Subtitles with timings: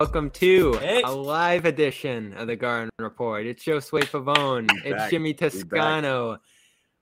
[0.00, 1.02] welcome to Hey.
[1.02, 3.44] a live edition of the Garden Report.
[3.44, 4.66] It's Josue Pavone.
[4.82, 5.10] It's back.
[5.10, 5.34] Jimmy.
[5.34, 6.38] Toscano.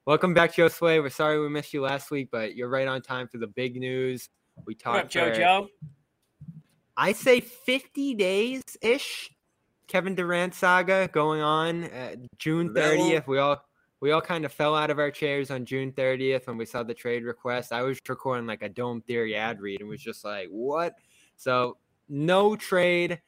[0.04, 1.00] Welcome back, Josue.
[1.00, 3.76] We're sorry we missed you last week, but you're right on time for the big
[3.76, 4.28] news.
[4.66, 5.68] We What up, talked JoJo?
[6.96, 9.30] I say 50 days ish.
[9.86, 13.10] Kevin Durant saga going on uh, June That long?
[13.12, 13.26] 30th.
[13.28, 13.64] We all
[14.00, 16.82] we all kind of fell out of our chairs on June 30th when we saw
[16.82, 17.72] the trade request.
[17.72, 20.94] I was recording like a Dome Theory ad read and was just like, "What?"
[21.36, 21.78] So
[22.08, 23.20] no trade.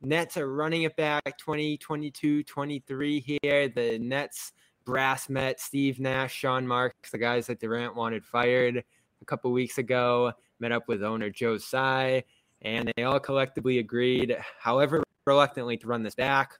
[0.00, 3.68] Nets are running it back 2022 23 here.
[3.68, 4.52] The Nets
[4.84, 8.82] brass met Steve Nash, Sean Marks, the guys that Durant wanted fired
[9.20, 12.22] a couple weeks ago, met up with owner Joe Tsai,
[12.62, 16.52] and they all collectively agreed, however reluctantly, to run this back.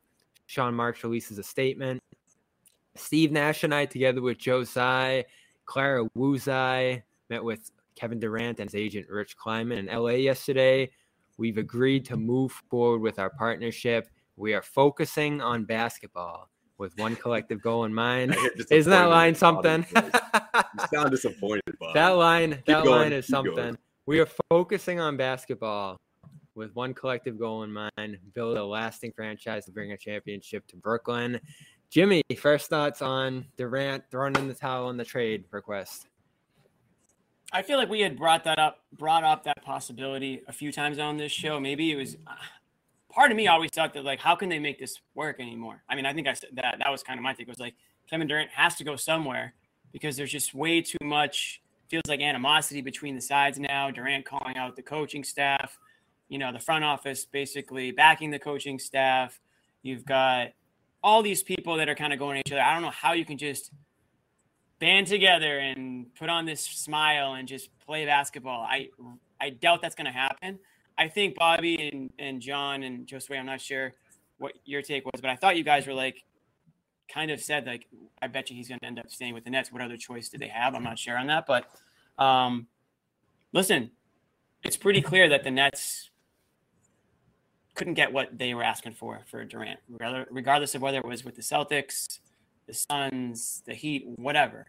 [0.47, 2.03] Sean Marks releases a statement.
[2.97, 5.25] Steve Nash and I, together with Joe Tsai,
[5.65, 10.91] Clara Wu Tsai, met with Kevin Durant and his agent Rich Kleiman in LA yesterday.
[11.38, 14.08] We've agreed to move forward with our partnership.
[14.36, 18.36] We are focusing on basketball with one collective goal in mind.
[18.70, 19.86] Isn't that line something?
[20.78, 21.95] You sound disappointed, Bob.
[21.95, 23.56] that line, that going, line is keep going.
[23.56, 23.78] something.
[24.06, 25.97] We are focusing on basketball
[26.55, 30.77] with one collective goal in mind: build a lasting franchise to bring a championship to
[30.77, 31.41] Brooklyn.
[31.91, 36.08] Jimmy, first thoughts on Durant throwing in the towel on the trade request?
[37.53, 40.99] I feel like we had brought that up, brought up that possibility a few times
[40.99, 41.59] on this show.
[41.59, 42.35] Maybe it was uh,
[43.11, 45.83] part of me always thought that like, how can they make this work anymore?
[45.89, 47.49] I mean, I think I said that that was kind of my take.
[47.49, 47.75] Was like
[48.09, 49.55] Kevin Durant has to go somewhere
[49.93, 53.91] because there's just way too much feels like animosity between the sides now.
[53.91, 55.79] Durant calling out the coaching staff,
[56.29, 59.41] you know, the front office basically backing the coaching staff.
[59.83, 60.49] You've got
[61.03, 62.61] all these people that are kind of going at each other.
[62.61, 63.71] I don't know how you can just
[64.79, 68.62] band together and put on this smile and just play basketball.
[68.62, 68.89] I
[69.41, 70.59] I doubt that's going to happen.
[70.97, 73.95] I think Bobby and, and John and Josue, I'm not sure
[74.39, 76.25] what your take was, but I thought you guys were like
[77.13, 77.86] kind of said like
[78.20, 79.73] I bet you he's going to end up staying with the Nets.
[79.73, 80.75] What other choice do they have?
[80.75, 81.67] I'm not sure on that, but
[82.23, 82.67] um,
[83.52, 83.91] listen,
[84.64, 86.11] it's pretty clear that the Nets
[87.75, 91.36] couldn't get what they were asking for for Durant, regardless of whether it was with
[91.36, 92.19] the Celtics,
[92.67, 94.67] the Suns, the Heat, whatever.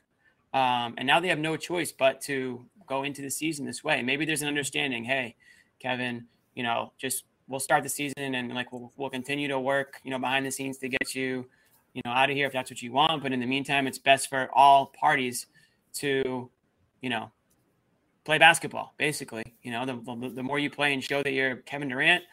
[0.53, 4.01] Um, and now they have no choice but to go into the season this way.
[4.01, 5.03] Maybe there's an understanding.
[5.03, 5.35] Hey,
[5.79, 9.99] Kevin, you know, just we'll start the season and like we'll, we'll continue to work,
[10.03, 11.45] you know, behind the scenes to get you,
[11.93, 13.21] you know, out of here if that's what you want.
[13.21, 15.47] But in the meantime, it's best for all parties
[15.95, 16.49] to,
[17.01, 17.31] you know,
[18.25, 18.93] play basketball.
[18.97, 22.23] Basically, you know, the, the, the more you play and show that you're Kevin Durant,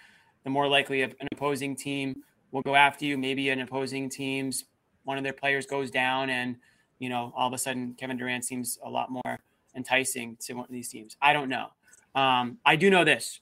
[0.44, 3.18] the more likely an opposing team will go after you.
[3.18, 4.64] Maybe an opposing team's
[5.04, 6.56] one of their players goes down, and
[6.98, 9.38] you know, all of a sudden Kevin Durant seems a lot more
[9.74, 11.16] enticing to one of these teams.
[11.20, 11.68] I don't know.
[12.14, 13.40] Um, I do know this.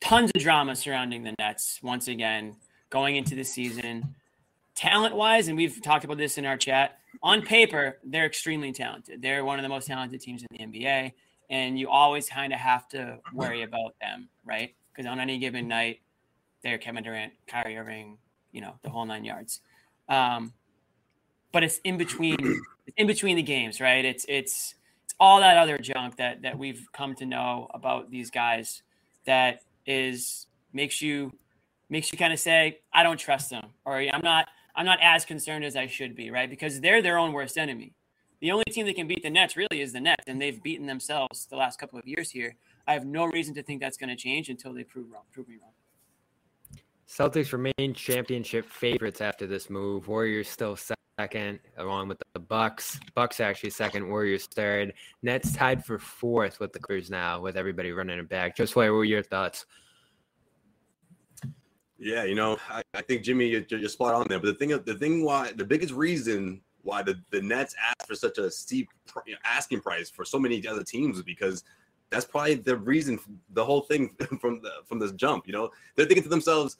[0.00, 2.56] Tons of drama surrounding the Nets once again
[2.90, 4.14] going into the season.
[4.74, 9.22] Talent wise, and we've talked about this in our chat, on paper, they're extremely talented.
[9.22, 11.12] They're one of the most talented teams in the NBA,
[11.50, 14.74] and you always kind of have to worry about them, right?
[14.92, 16.00] Because on any given night,
[16.62, 18.18] they're Kevin Durant, Kyrie Irving,
[18.52, 19.60] you know, the whole nine yards.
[20.08, 20.52] Um,
[21.52, 22.36] but it's in between,
[22.86, 24.04] it's in between the games, right?
[24.04, 24.74] It's it's
[25.04, 28.82] it's all that other junk that that we've come to know about these guys
[29.26, 31.32] that is makes you
[31.88, 35.24] makes you kind of say, I don't trust them, or I'm not I'm not as
[35.24, 36.48] concerned as I should be, right?
[36.48, 37.94] Because they're their own worst enemy.
[38.40, 40.86] The only team that can beat the Nets really is the Nets, and they've beaten
[40.86, 42.56] themselves the last couple of years here.
[42.88, 45.22] I have no reason to think that's going to change until they prove wrong.
[45.32, 45.70] Prove me wrong.
[47.08, 50.08] Celtics remain championship favorites after this move.
[50.08, 50.76] Warriors still
[51.18, 52.98] second, along with the Bucks.
[53.14, 54.94] Bucks actually second, Warriors third.
[55.22, 58.56] Nets tied for fourth with the Clippers now, with everybody running it back.
[58.56, 59.66] Just what were your thoughts?
[61.98, 64.40] Yeah, you know, I, I think Jimmy, you're, you're spot on there.
[64.40, 68.14] But the thing, the thing, why the biggest reason why the, the Nets asked for
[68.14, 68.88] such a steep
[69.26, 71.62] you know, asking price for so many other teams is because
[72.10, 73.18] that's probably the reason
[73.50, 75.46] the whole thing from the from this jump.
[75.46, 76.76] You know, they're thinking to themselves,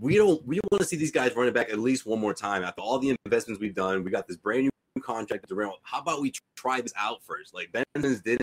[0.00, 2.64] we don't we want to see these guys running back at least one more time
[2.64, 4.02] after all the investments we've done.
[4.04, 5.74] We got this brand new contract around.
[5.82, 7.54] How about we try this out first?
[7.54, 8.42] Like Ben Simmons didn't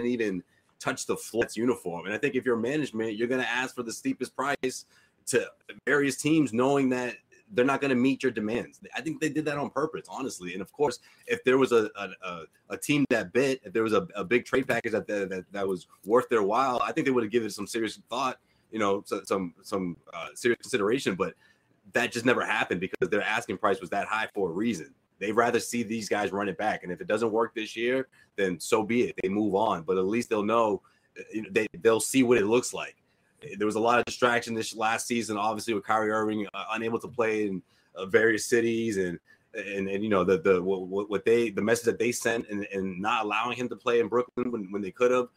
[0.00, 0.42] even
[0.78, 3.82] touch the floor uniform, and I think if you're management, you're going to ask for
[3.82, 4.84] the steepest price
[5.26, 5.46] to
[5.86, 7.16] various teams, knowing that
[7.52, 8.80] they're not going to meet your demands.
[8.94, 10.52] I think they did that on purpose, honestly.
[10.52, 13.94] And of course, if there was a a, a, team that bit, if there was
[13.94, 17.10] a, a big trade package that, that that was worth their while, I think they
[17.10, 18.38] would have given some serious thought,
[18.70, 21.14] you know, so, some some uh, serious consideration.
[21.14, 21.34] But
[21.92, 24.94] that just never happened because their asking price was that high for a reason.
[25.18, 28.08] They'd rather see these guys run it back, and if it doesn't work this year,
[28.36, 29.14] then so be it.
[29.22, 30.82] They move on, but at least they'll know,
[31.34, 32.96] know they they'll see what it looks like
[33.56, 36.98] there was a lot of distraction this last season, obviously with Kyrie Irving uh, unable
[37.00, 37.62] to play in
[37.94, 39.18] uh, various cities and
[39.54, 42.66] and, and you know the the what, what they the message that they sent and,
[42.72, 45.28] and not allowing him to play in Brooklyn when, when they could have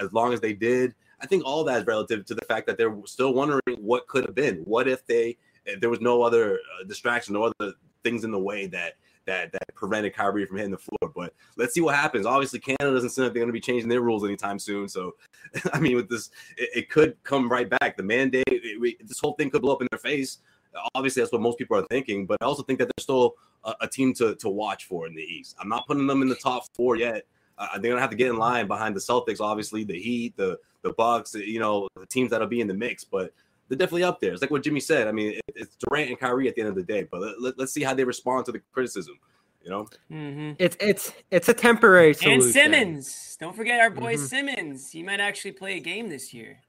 [0.00, 0.94] as long as they did.
[1.20, 4.24] I think all that is relative to the fact that they're still wondering what could
[4.24, 4.58] have been.
[4.64, 8.38] What if they if there was no other uh, distraction, no other things in the
[8.38, 8.94] way that
[9.26, 11.12] that that prevented Kyrie from hitting the floor.
[11.14, 12.26] But let's see what happens.
[12.26, 14.88] Obviously, Canada doesn't seem like they're going to be changing their rules anytime soon.
[14.88, 15.14] So,
[15.72, 17.96] I mean, with this, it, it could come right back.
[17.96, 20.38] The mandate, it, this whole thing could blow up in their face.
[20.94, 22.26] Obviously, that's what most people are thinking.
[22.26, 23.34] But I also think that they're still
[23.64, 25.56] a, a team to to watch for in the East.
[25.60, 27.26] I'm not putting them in the top four yet.
[27.58, 30.58] Uh, they're gonna have to get in line behind the Celtics, obviously, the Heat, the
[30.82, 33.04] the Bucks, you know, the teams that'll be in the mix.
[33.04, 33.32] But
[33.68, 34.32] they're definitely up there.
[34.32, 35.08] It's like what Jimmy said.
[35.08, 37.06] I mean, it, it's Durant and Kyrie at the end of the day.
[37.10, 39.18] But let, us see how they respond to the criticism.
[39.62, 40.52] You know, mm-hmm.
[40.58, 42.42] it's it's it's a temporary solution.
[42.42, 44.24] And Simmons, don't forget our boy mm-hmm.
[44.24, 44.90] Simmons.
[44.90, 46.60] He might actually play a game this year.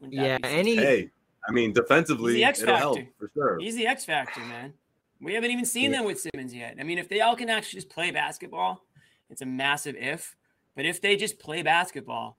[0.00, 0.74] Yeah, any.
[0.76, 1.10] Hey,
[1.48, 3.58] I mean, defensively, it'll help for sure.
[3.60, 4.72] He's the X factor, man.
[5.20, 5.98] We haven't even seen yeah.
[5.98, 6.76] them with Simmons yet.
[6.80, 8.84] I mean, if they all can actually just play basketball,
[9.28, 10.34] it's a massive if.
[10.74, 12.38] But if they just play basketball,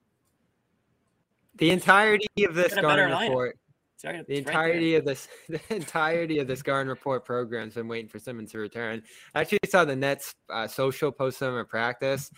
[1.58, 3.58] the entirety of this Garden report,
[3.98, 8.10] Sorry, the entirety right of this, the entirety of this Garden Report program's been waiting
[8.10, 9.04] for Simmons to return.
[9.36, 12.32] I actually saw the Nets uh, social post him at practice.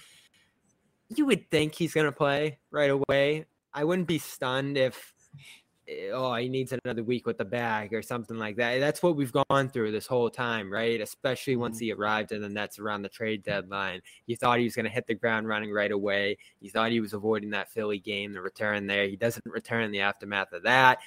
[1.16, 3.46] You would think he's going to play right away.
[3.74, 5.13] I wouldn't be stunned if
[6.14, 8.80] oh, he needs another week with the bag or something like that.
[8.80, 11.00] That's what we've gone through this whole time, right?
[11.02, 11.86] Especially once mm-hmm.
[11.86, 14.02] he arrived and the Nets around the trade deadline.
[14.26, 16.38] You thought he was going to hit the ground running right away.
[16.60, 19.08] You thought he was avoiding that Philly game, the return there.
[19.08, 21.00] He doesn't return in the aftermath of that.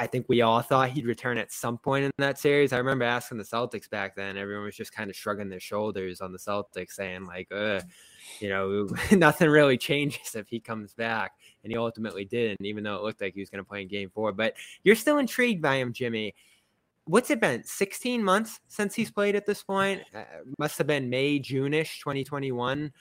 [0.00, 2.72] I think we all thought he'd return at some point in that series.
[2.72, 4.36] I remember asking the Celtics back then.
[4.36, 7.48] Everyone was just kind of shrugging their shoulders on the Celtics, saying like,
[8.40, 11.32] you know, nothing really changes if he comes back
[11.62, 13.88] and he ultimately didn't, even though it looked like he was going to play in
[13.88, 14.32] game four.
[14.32, 14.54] But
[14.84, 16.34] you're still intrigued by him, Jimmy.
[17.04, 17.64] What's it been?
[17.64, 20.02] 16 months since he's played at this point?
[20.14, 20.24] Uh,
[20.58, 22.92] must have been May, June-ish, 2021.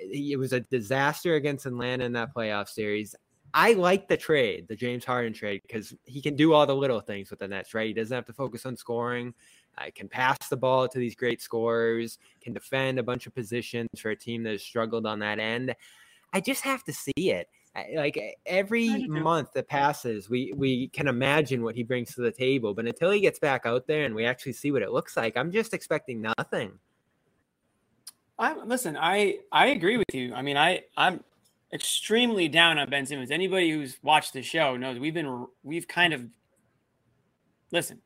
[0.00, 3.14] It was a disaster against Atlanta in that playoff series.
[3.54, 7.00] I like the trade, the James Harden trade, because he can do all the little
[7.00, 7.86] things with the Nets, right?
[7.86, 9.34] He doesn't have to focus on scoring.
[9.78, 13.88] Uh, can pass the ball to these great scorers, can defend a bunch of positions
[13.98, 15.74] for a team that has struggled on that end.
[16.32, 17.48] I just have to see it.
[17.94, 22.74] Like every month that passes we we can imagine what he brings to the table
[22.74, 25.36] but until he gets back out there and we actually see what it looks like
[25.36, 26.72] i'm just expecting nothing.
[28.36, 30.34] I listen i i agree with you.
[30.34, 31.22] I mean i i'm
[31.72, 33.30] extremely down on ben simmons.
[33.30, 36.24] Anybody who's watched the show knows we've been we've kind of
[37.70, 38.00] listen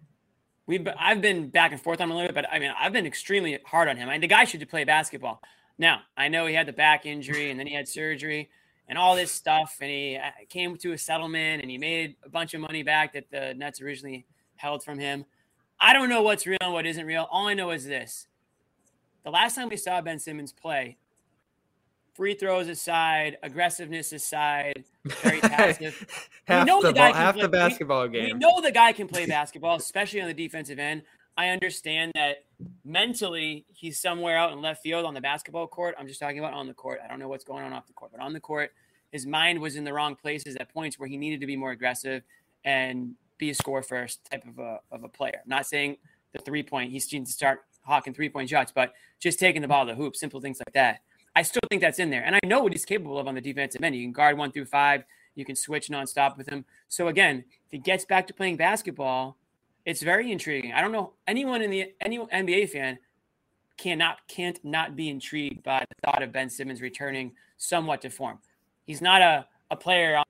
[0.67, 2.93] we've i've been back and forth on him a little bit but i mean i've
[2.93, 5.41] been extremely hard on him I mean, the guy should play basketball
[5.79, 8.49] now i know he had the back injury and then he had surgery
[8.88, 9.79] and all this stuff.
[9.81, 13.14] And he uh, came to a settlement and he made a bunch of money back
[13.14, 14.26] that the Nets originally
[14.56, 15.25] held from him.
[15.81, 17.26] I don't know what's real and what isn't real.
[17.31, 18.26] All I know is this
[19.25, 20.99] the last time we saw Ben Simmons play,
[22.14, 24.85] free throws aside, aggressiveness aside,
[25.23, 26.06] very passive.
[26.44, 28.25] half we know the, the guy ball, half play, the basketball we, game.
[28.25, 31.03] We know the guy can play basketball, especially on the defensive end.
[31.37, 32.44] I understand that
[32.85, 35.94] mentally he's somewhere out in left field on the basketball court.
[35.99, 37.00] I'm just talking about on the court.
[37.03, 38.73] I don't know what's going on off the court, but on the court,
[39.11, 41.71] his mind was in the wrong places at points where he needed to be more
[41.71, 42.23] aggressive
[42.64, 45.40] and be a score first type of a, of a player.
[45.42, 45.97] I'm not saying
[46.33, 49.87] the three point, he's to start hawking three point shots, but just taking the ball
[49.87, 51.00] to the hoop, simple things like that.
[51.35, 52.25] I still think that's in there.
[52.25, 53.97] And I know what he's capable of on the defensive end.
[53.97, 56.65] You can guard one through five, you can switch nonstop with him.
[56.89, 59.39] So again, if he gets back to playing basketball,
[59.85, 60.73] it's very intriguing.
[60.73, 62.99] I don't know anyone in the any NBA fan
[63.77, 68.39] cannot can't not be intrigued by the thought of Ben Simmons returning somewhat to form.
[68.87, 70.25] He's not a, a player on,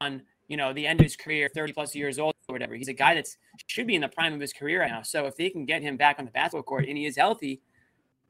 [0.00, 2.74] on you know the end of his career, 30 plus years old or whatever.
[2.74, 3.28] He's a guy that
[3.66, 5.02] should be in the prime of his career right now.
[5.02, 7.60] So if they can get him back on the basketball court and he is healthy,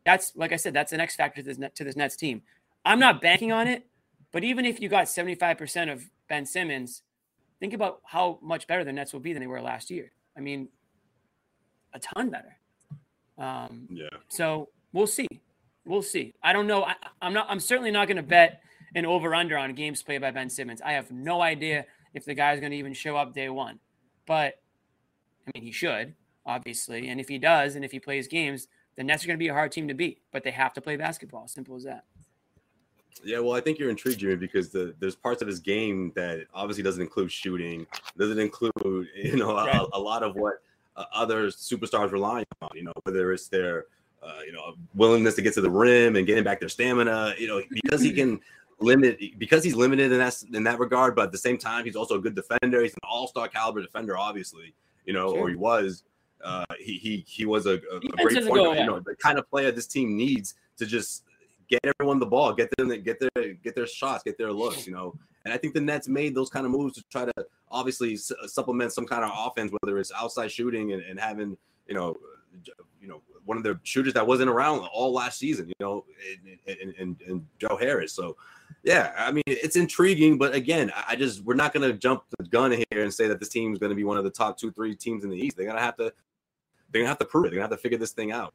[0.05, 2.43] that's like I said, that's an X factor to this, to this Nets team.
[2.85, 3.87] I'm not banking on it,
[4.33, 7.03] but even if you got 75% of Ben Simmons,
[7.59, 10.13] think about how much better the Nets will be than they were last year.
[10.37, 10.69] I mean,
[11.93, 12.57] a ton better.
[13.37, 14.09] Um, yeah.
[14.29, 15.29] So we'll see.
[15.85, 16.35] We'll see.
[16.43, 16.85] I don't know.
[16.85, 17.47] I, I'm not.
[17.49, 18.63] I'm certainly not going to bet
[18.95, 20.81] an over under on games played by Ben Simmons.
[20.83, 23.79] I have no idea if the guy's going to even show up day one,
[24.27, 24.55] but
[25.47, 26.15] I mean he should
[26.47, 29.43] obviously, and if he does, and if he plays games, the Nets are going to
[29.43, 30.21] be a hard team to beat.
[30.33, 31.49] But they have to play basketball.
[31.49, 32.05] Simple as that.
[33.23, 36.47] Yeah, well, I think you're intrigued, Jimmy, because the, there's parts of his game that
[36.55, 38.73] obviously doesn't include shooting, doesn't include
[39.15, 40.63] you know a, a lot of what
[40.97, 42.71] uh, other superstars rely on.
[42.75, 43.87] You know, whether it's their
[44.23, 47.35] uh, you know willingness to get to the rim and getting back their stamina.
[47.39, 48.41] You know, because he can
[48.81, 51.15] limited because he's limited in that in that regard.
[51.15, 52.83] But at the same time, he's also a good defender.
[52.83, 54.75] He's an all star caliber defender, obviously.
[55.05, 55.41] You know, sure.
[55.41, 56.05] or he was.
[56.45, 58.79] Uh, he he he was a, a, great point.
[58.79, 61.25] you know, the kind of player this team needs to just
[61.69, 64.87] get everyone the ball, get them get their get their shots, get their looks.
[64.87, 67.33] You know, and I think the Nets made those kind of moves to try to
[67.71, 71.57] obviously su- supplement some kind of offense, whether it's outside shooting and, and having
[71.87, 72.17] you know
[73.01, 76.05] you know one of the shooters that wasn't around all last season, you know,
[76.69, 78.13] and, and, and Joe Harris.
[78.13, 78.37] So,
[78.85, 82.45] yeah, I mean, it's intriguing, but again, I just we're not going to jump the
[82.45, 84.57] gun here and say that this team is going to be one of the top
[84.57, 85.57] two, three teams in the East.
[85.57, 86.13] They're going to have to,
[86.93, 87.51] they're to have to prove it.
[87.51, 88.55] They're to have to figure this thing out.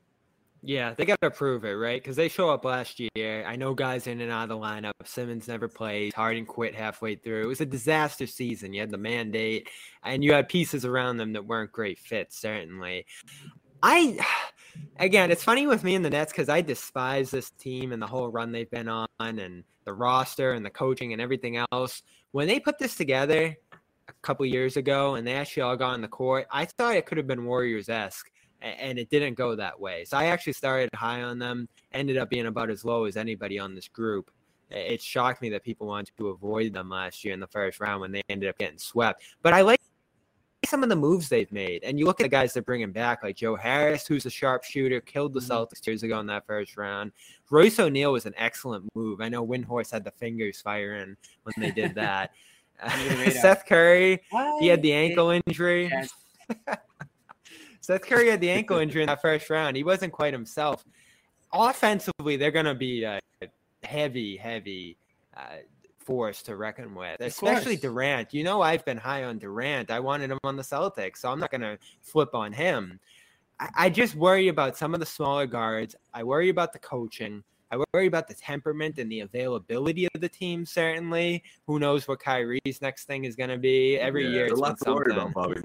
[0.68, 2.02] Yeah, they got to prove it, right?
[2.02, 3.46] Because they show up last year.
[3.46, 4.94] I know guys in and out of the lineup.
[5.04, 6.14] Simmons never played.
[6.14, 7.44] Harden quit halfway through.
[7.44, 8.74] It was a disaster season.
[8.74, 9.70] You had the mandate,
[10.04, 13.06] and you had pieces around them that weren't great fits, certainly.
[13.84, 14.18] I,
[15.00, 18.08] again, it's funny with me and the Nets because I despise this team and the
[18.08, 22.02] whole run they've been on and the roster and the coaching and everything else.
[22.32, 23.56] When they put this together
[24.08, 27.06] a couple years ago and they actually all got on the court, I thought it
[27.06, 28.32] could have been Warriors esque
[28.62, 30.06] and it didn't go that way.
[30.06, 33.60] So I actually started high on them, ended up being about as low as anybody
[33.60, 34.32] on this group.
[34.72, 38.02] It shocked me that people wanted to avoid them last year in the first round
[38.02, 39.22] when they ended up getting swept.
[39.44, 39.80] But I like
[40.66, 41.84] some of the moves they've made.
[41.84, 45.02] And you look at the guys they're bringing back, like Joe Harris, who's a sharpshooter,
[45.02, 45.52] killed the mm-hmm.
[45.52, 47.12] Celtics years ago in that first round.
[47.52, 49.22] Royce O'Neale was an excellent move.
[49.22, 52.32] I know Windhorst had the fingers firing when they did that.
[53.32, 54.22] Seth Curry,
[54.60, 55.92] he had the ankle injury.
[57.82, 59.78] Seth Curry had the ankle injury in that first round.
[59.78, 60.84] He wasn't quite himself.
[61.54, 63.20] Offensively, they're going to be a
[63.84, 64.98] heavy, heavy
[65.38, 65.58] uh,
[66.00, 68.34] force to reckon with, especially Durant.
[68.34, 69.92] You know, I've been high on Durant.
[69.92, 73.00] I wanted him on the Celtics, so I'm not going to flip on him.
[73.60, 75.96] I, I just worry about some of the smaller guards.
[76.14, 77.44] I worry about the coaching.
[77.72, 80.66] I worry about the temperament and the availability of the team.
[80.66, 83.98] Certainly, who knows what Kyrie's next thing is going to be?
[83.98, 85.62] Every yeah, year, it's a lot to worry about, Bobby.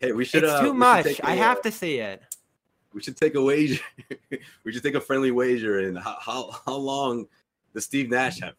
[0.00, 0.44] Hey, we should.
[0.44, 1.20] It's uh, too much.
[1.22, 2.22] I have uh, to see it.
[2.92, 3.80] We should take a wager.
[4.64, 7.26] we should take a friendly wager and how, how how long
[7.74, 8.54] does Steve Nash have?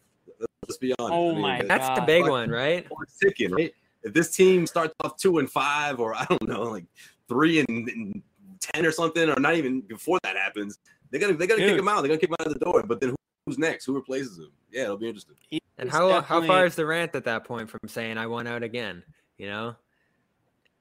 [0.66, 1.14] Let's be honest.
[1.14, 1.96] Oh I mean, my that's God.
[1.96, 2.86] the big one, right?
[3.20, 3.74] ticking, right?
[4.02, 6.86] If this team starts off two and five, or I don't know, like
[7.28, 8.22] three and, and
[8.60, 10.78] ten or something, or not even before that happens,
[11.14, 11.70] they're gonna they're gonna Dude.
[11.70, 12.00] kick him out.
[12.00, 12.82] They're gonna kick him out of the door.
[12.82, 13.14] But then
[13.46, 13.84] who's next?
[13.84, 14.50] Who replaces him?
[14.72, 15.36] Yeah, it'll be interesting.
[15.78, 16.48] and how definitely...
[16.48, 19.04] how far is Durant at that point from saying I want out again?
[19.38, 19.76] You know.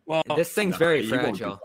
[0.07, 1.59] Well, this thing's no, very fragile.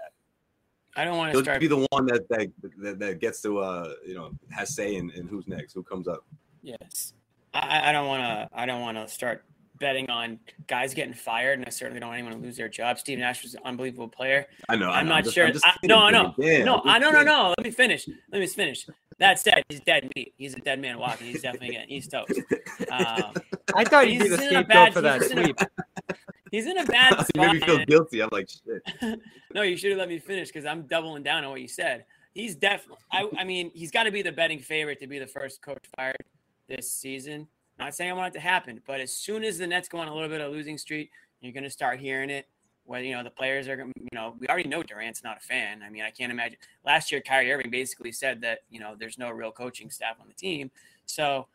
[0.94, 1.60] I don't want to start.
[1.60, 5.10] be the one that, that that, that gets to uh you know has say in,
[5.12, 6.26] in who's next, who comes up.
[6.62, 7.14] Yes,
[7.54, 8.50] I, I don't want to.
[8.52, 9.44] I don't want to start
[9.78, 12.99] betting on guys getting fired, and I certainly don't want anyone to lose their job.
[12.99, 14.47] Steve Nash was an unbelievable player.
[14.68, 14.90] I know.
[14.90, 15.50] I'm I not sure.
[15.64, 17.54] I, no, no, no, I, no, no, no.
[17.56, 18.08] Let me finish.
[18.32, 18.87] Let me finish.
[19.18, 20.35] That said, he's dead meat.
[20.37, 21.26] He's a dead man walking.
[21.26, 21.88] He's definitely getting.
[21.88, 22.32] He's toast.
[22.90, 23.35] Um,
[23.75, 25.58] I thought you'd be the scapegoat for that sweep.
[26.50, 27.30] He's in a bad spot.
[27.35, 28.23] you made me feel guilty.
[28.23, 29.20] I'm like, shit.
[29.52, 32.04] no, you should have let me finish because I'm doubling down on what you said.
[32.35, 32.99] He's definitely.
[33.11, 35.85] I, I mean, he's got to be the betting favorite to be the first coach
[35.97, 36.25] fired
[36.68, 37.49] this season.
[37.78, 40.08] Not saying I want it to happen, but as soon as the Nets go on
[40.08, 42.49] a little bit of a losing streak, you're going to start hearing it.
[42.85, 45.82] Whether you know the players are, you know, we already know Durant's not a fan.
[45.82, 46.56] I mean, I can't imagine.
[46.87, 50.26] Last year, Kyrie Irving basically said that you know there's no real coaching staff on
[50.26, 50.70] the team,
[51.04, 51.49] so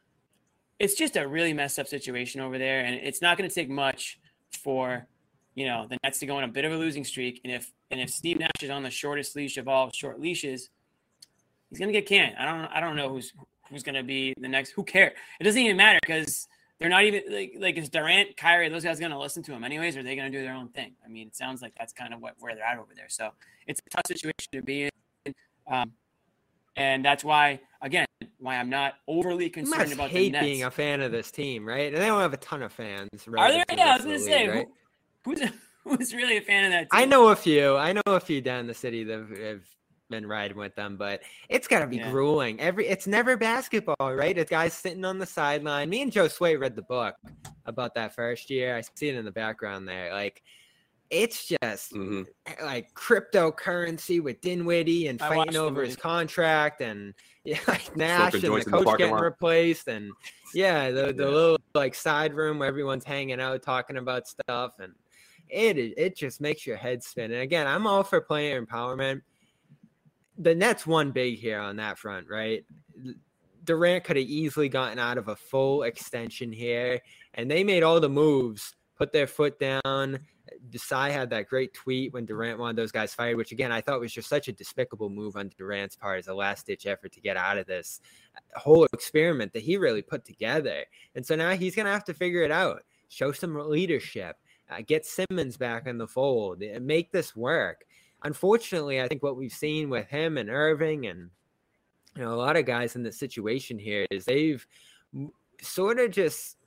[0.78, 3.68] it's just a really messed up situation over there, and it's not going to take
[3.68, 4.20] much
[4.52, 5.08] for
[5.56, 7.42] you know the Nets to go on a bit of a losing streak.
[7.44, 10.70] And if and if Steve Nash is on the shortest leash of all short leashes,
[11.72, 12.36] he's gonna get canned.
[12.38, 13.34] I don't I don't know who's
[13.74, 14.72] who's gonna be the next.
[14.72, 15.14] Who cares?
[15.40, 16.48] It doesn't even matter because
[16.80, 19.96] they're not even like like is Durant, Kyrie, those guys gonna listen to him anyways?
[19.96, 20.94] Or are they gonna do their own thing?
[21.06, 23.10] I mean, it sounds like that's kind of what where they're at over there.
[23.10, 23.32] So
[23.68, 24.90] it's a tough situation to be
[25.26, 25.34] in.
[25.68, 25.92] Um,
[26.76, 28.06] and that's why, again,
[28.40, 30.46] why I'm not overly concerned about hate the Nets.
[30.46, 31.94] being a fan of this team, right?
[31.94, 33.10] And they don't have a ton of fans.
[33.28, 33.64] Are there?
[33.72, 34.68] Yeah, I was gonna say, right?
[35.24, 35.50] who, who's
[35.84, 36.82] who's really a fan of that?
[36.82, 36.90] Team?
[36.92, 37.78] I know a few.
[37.78, 39.68] I know a few down in the city that have
[40.14, 42.12] been riding with them, but it's gotta be yeah.
[42.12, 42.60] grueling.
[42.60, 44.38] Every it's never basketball, right?
[44.38, 45.90] It's guys sitting on the sideline.
[45.90, 47.16] Me and Josue read the book
[47.66, 48.78] about that first year.
[48.78, 50.14] I see it in the background there.
[50.14, 50.44] Like
[51.10, 52.24] it's just mm-hmm.
[52.64, 58.50] like cryptocurrency with Dinwiddie and fighting over his contract and yeah, like Nash and the
[58.50, 60.12] coach the getting replaced and
[60.54, 61.30] yeah, the, the yeah.
[61.30, 64.94] little like side room where everyone's hanging out talking about stuff and
[65.50, 67.32] it it just makes your head spin.
[67.32, 69.22] And again, I'm all for player empowerment.
[70.38, 72.66] The Nets won big here on that front, right?
[73.64, 77.02] Durant could have easily gotten out of a full extension here,
[77.36, 80.20] and they made all the moves, put their foot down,
[80.70, 84.00] Desai had that great tweet when Durant wanted those guys fired, which again I thought
[84.00, 87.22] was just such a despicable move on Durant's part as a last ditch effort to
[87.22, 88.02] get out of this
[88.56, 90.84] whole experiment that he really put together.
[91.16, 94.38] And so now he's gonna have to figure it out, show some leadership,
[94.70, 97.86] uh, get Simmons back in the fold, and make this work.
[98.24, 101.30] Unfortunately, I think what we've seen with him and Irving and
[102.16, 104.66] you know a lot of guys in this situation here is they've
[105.62, 106.58] sort of just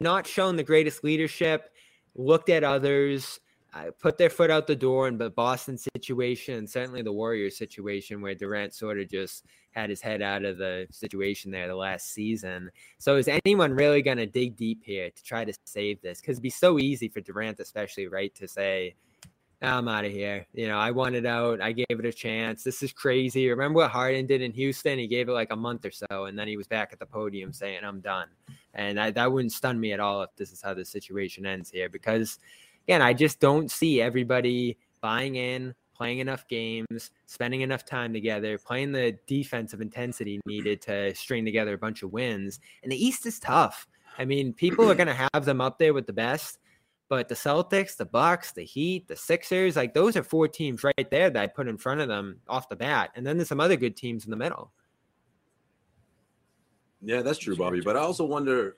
[0.00, 1.70] not shown the greatest leadership
[2.14, 3.40] looked at others,
[3.74, 7.56] uh, put their foot out the door in the Boston situation and certainly the Warriors
[7.56, 11.74] situation where Durant sort of just had his head out of the situation there the
[11.74, 12.70] last season.
[12.98, 16.20] So is anyone really going to dig deep here to try to save this?
[16.20, 18.94] Because it'd be so easy for Durant, especially, right, to say,
[19.62, 20.46] I'm out of here.
[20.52, 21.60] You know, I wanted out.
[21.60, 22.62] I gave it a chance.
[22.62, 23.48] This is crazy.
[23.48, 24.98] Remember what Harden did in Houston?
[24.98, 27.06] He gave it like a month or so, and then he was back at the
[27.06, 28.28] podium saying, I'm done.
[28.74, 31.70] And I, that wouldn't stun me at all if this is how the situation ends
[31.70, 32.38] here, because
[32.86, 38.58] again, I just don't see everybody buying in, playing enough games, spending enough time together,
[38.58, 42.60] playing the defensive intensity needed to string together a bunch of wins.
[42.82, 43.86] And the East is tough.
[44.18, 46.58] I mean, people are going to have them up there with the best,
[47.08, 51.10] but the Celtics, the Bucks, the Heat, the Sixers, like those are four teams right
[51.10, 53.10] there that I put in front of them off the bat.
[53.14, 54.72] And then there's some other good teams in the middle.
[57.02, 57.82] Yeah, that's true, Bobby.
[57.82, 58.76] But I also wonder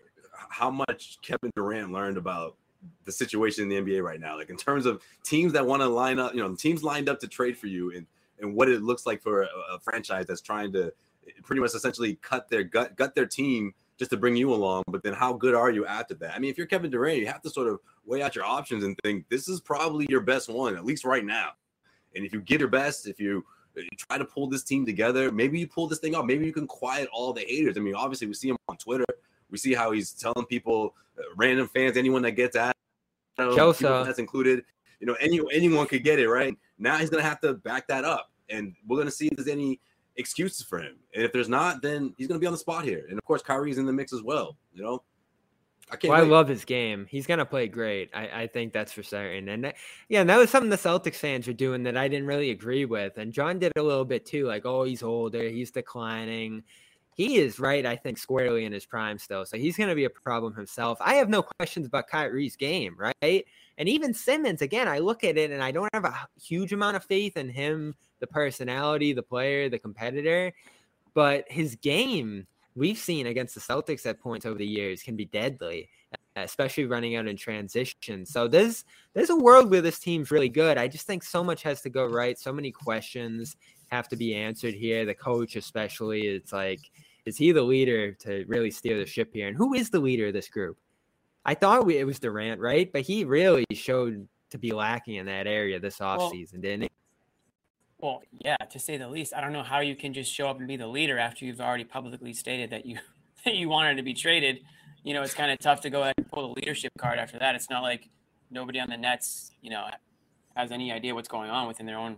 [0.50, 2.56] how much Kevin Durant learned about
[3.04, 4.37] the situation in the NBA right now.
[4.37, 7.21] Like in terms of teams that want to line up, you know, teams lined up
[7.21, 8.06] to trade for you and
[8.38, 10.92] and what it looks like for a, a franchise that's trying to
[11.42, 14.83] pretty much essentially cut their gut gut their team just to bring you along.
[14.88, 16.35] But then how good are you after that?
[16.35, 18.84] I mean, if you're Kevin Durant, you have to sort of weigh out your options
[18.84, 21.50] and think this is probably your best one, at least right now.
[22.14, 23.44] And if you get your best, if you
[23.82, 25.30] you try to pull this team together.
[25.30, 26.25] Maybe you pull this thing off.
[26.25, 27.76] Maybe you can quiet all the haters.
[27.76, 29.04] I mean, obviously, we see him on Twitter.
[29.50, 32.75] We see how he's telling people, uh, random fans, anyone that gets at
[33.38, 34.64] him, that's included.
[35.00, 36.56] You know, any anyone could get it right.
[36.78, 39.80] Now he's gonna have to back that up, and we're gonna see if there's any
[40.16, 40.96] excuses for him.
[41.14, 43.04] And if there's not, then he's gonna be on the spot here.
[43.08, 44.56] And of course, Kyrie's in the mix as well.
[44.72, 45.02] You know,
[45.90, 46.11] I can't.
[46.11, 47.07] Well, I love his game.
[47.09, 48.11] He's gonna play great.
[48.12, 49.49] I, I think that's for certain.
[49.49, 49.77] And that,
[50.09, 52.85] yeah, and that was something the Celtics fans were doing that I didn't really agree
[52.85, 53.18] with.
[53.18, 54.46] And John did a little bit too.
[54.46, 56.64] Like, oh, he's older, he's declining.
[57.14, 59.46] He is right, I think, squarely in his prime still.
[59.46, 60.99] So he's gonna be a problem himself.
[61.01, 63.46] I have no questions about Kyrie's game, right?
[63.79, 66.96] And even Simmons, again, I look at it and I don't have a huge amount
[66.96, 70.53] of faith in him, the personality, the player, the competitor,
[71.14, 75.24] but his game we've seen against the Celtics at points over the years can be
[75.24, 75.88] deadly,
[76.36, 78.24] especially running out in transition.
[78.24, 78.84] So there's
[79.14, 80.78] there's a world where this team's really good.
[80.78, 82.38] I just think so much has to go right.
[82.38, 83.56] So many questions
[83.90, 85.04] have to be answered here.
[85.04, 86.80] The coach, especially, it's like,
[87.24, 89.48] is he the leader to really steer the ship here?
[89.48, 90.78] And who is the leader of this group?
[91.44, 92.92] I thought we, it was Durant, right?
[92.92, 96.88] But he really showed to be lacking in that area this offseason, well, didn't he?
[97.98, 99.32] Well, yeah, to say the least.
[99.35, 101.61] I don't know how you can just show up and be the leader after you've
[101.61, 102.98] already publicly stated that you
[103.44, 104.61] that you wanted to be traded.
[105.02, 107.38] You know, it's kind of tough to go ahead and pull the leadership card after
[107.38, 107.54] that.
[107.54, 108.09] It's not like
[108.50, 109.87] nobody on the Nets, you know,
[110.56, 112.16] has any idea what's going on within their own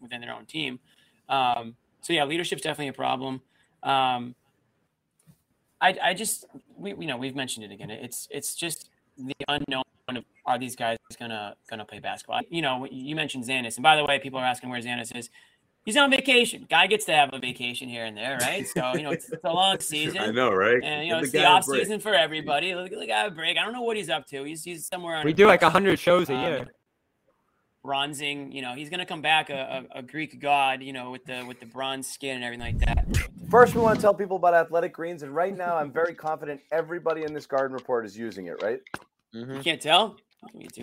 [0.00, 0.80] within their own team.
[1.28, 3.40] Um, so yeah, leadership's definitely a problem.
[3.82, 4.34] Um,
[5.80, 6.44] I, I just
[6.76, 7.90] we you know we've mentioned it again.
[7.90, 12.40] It's it's just the unknown of are these guys gonna gonna play basketball?
[12.48, 15.30] You know, you mentioned Zannis, and by the way, people are asking where Zannis is.
[15.84, 16.66] He's on vacation.
[16.68, 18.66] Guy gets to have a vacation here and there, right?
[18.66, 20.18] So you know, it's, it's a long season.
[20.18, 20.82] I know, right?
[20.82, 22.74] And you know, it's the off season for everybody.
[22.74, 23.56] Look, look at a break.
[23.56, 24.44] I don't know what he's up to.
[24.44, 25.16] He's he's somewhere.
[25.16, 26.66] On We do like hundred shows a um, year.
[27.84, 31.24] Bronzing, you know, he's gonna come back a, a, a, Greek god, you know, with
[31.24, 33.28] the with the bronze skin and everything like that.
[33.48, 36.60] First, we want to tell people about Athletic Greens, and right now, I'm very confident
[36.72, 38.60] everybody in this garden report is using it.
[38.60, 38.80] Right?
[39.34, 39.56] Mm-hmm.
[39.56, 40.16] You can't tell.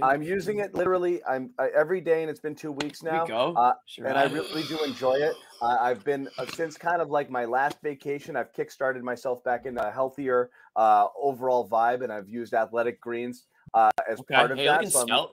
[0.01, 1.21] I'm using it literally.
[1.25, 3.25] I'm I, every day, and it's been two weeks now.
[3.25, 3.53] go.
[3.53, 4.07] Uh, sure.
[4.07, 5.35] And I really do enjoy it.
[5.61, 8.35] Uh, I've been uh, since kind of like my last vacation.
[8.35, 13.45] I've kickstarted myself back into a healthier uh, overall vibe, and I've used Athletic Greens
[13.73, 14.35] uh, as okay.
[14.35, 14.87] part of hey, that.
[14.89, 15.31] So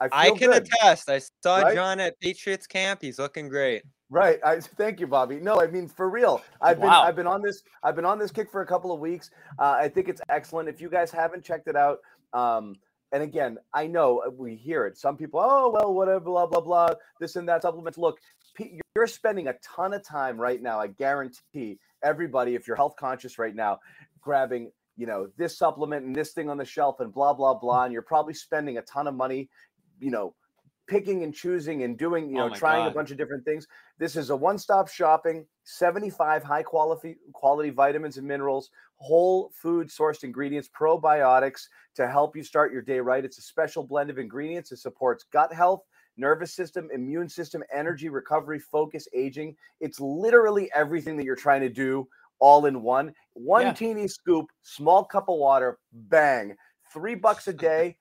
[0.00, 0.62] I, I, can good.
[0.62, 1.08] attest.
[1.08, 1.74] I saw right?
[1.74, 3.00] John at Patriots camp.
[3.00, 3.82] He's looking great.
[4.14, 4.38] Right.
[4.44, 5.40] I thank you, Bobby.
[5.40, 6.40] No, I mean for real.
[6.62, 6.84] I've wow.
[6.84, 9.30] been I've been on this I've been on this kick for a couple of weeks.
[9.58, 10.68] Uh, I think it's excellent.
[10.68, 11.98] If you guys haven't checked it out,
[12.32, 12.76] um,
[13.10, 14.96] and again, I know uh, we hear it.
[14.96, 17.98] Some people, oh well, whatever, blah blah blah, this and that supplements.
[17.98, 18.20] Look,
[18.94, 20.78] you're spending a ton of time right now.
[20.78, 23.80] I guarantee everybody, if you're health conscious right now,
[24.20, 27.82] grabbing you know this supplement and this thing on the shelf and blah blah blah,
[27.82, 29.50] and you're probably spending a ton of money,
[29.98, 30.36] you know,
[30.86, 32.92] picking and choosing and doing, you oh know, oh trying God.
[32.92, 33.66] a bunch of different things.
[33.98, 40.24] This is a one-stop shopping, 75 high quality quality vitamins and minerals, whole food sourced
[40.24, 43.24] ingredients, probiotics to help you start your day right.
[43.24, 44.72] It's a special blend of ingredients.
[44.72, 45.82] It supports gut health,
[46.16, 49.56] nervous system, immune system, energy, recovery, focus, aging.
[49.80, 53.14] It's literally everything that you're trying to do all in one.
[53.34, 53.72] One yeah.
[53.72, 56.56] teeny scoop, small cup of water, bang.
[56.92, 57.96] Three bucks a day,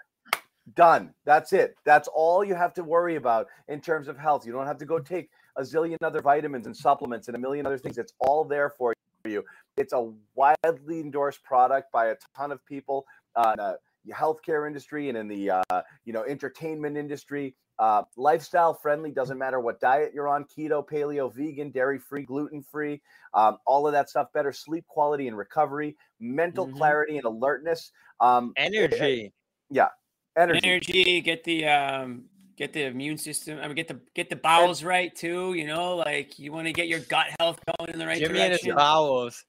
[0.75, 1.13] done.
[1.25, 1.75] That's it.
[1.85, 4.45] That's all you have to worry about in terms of health.
[4.45, 7.65] You don't have to go take a zillion other vitamins and supplements and a million
[7.65, 7.97] other things.
[7.97, 8.93] It's all there for
[9.25, 9.43] you.
[9.77, 13.63] It's a widely endorsed product by a ton of people uh, in
[14.09, 17.55] the healthcare industry and in the uh, you know entertainment industry.
[17.79, 22.61] Uh, lifestyle friendly doesn't matter what diet you're on keto paleo vegan dairy free gluten
[22.61, 23.01] free
[23.33, 26.77] um, all of that stuff better sleep quality and recovery mental mm-hmm.
[26.77, 29.33] clarity and alertness um, energy
[29.71, 29.87] yeah
[30.37, 30.59] energy.
[30.63, 32.23] energy get the um,
[32.57, 35.95] get the immune system i mean get the get the bowels right too you know
[35.95, 38.77] like you want to get your gut health going in the right Jimmy direction and
[38.77, 39.45] bowels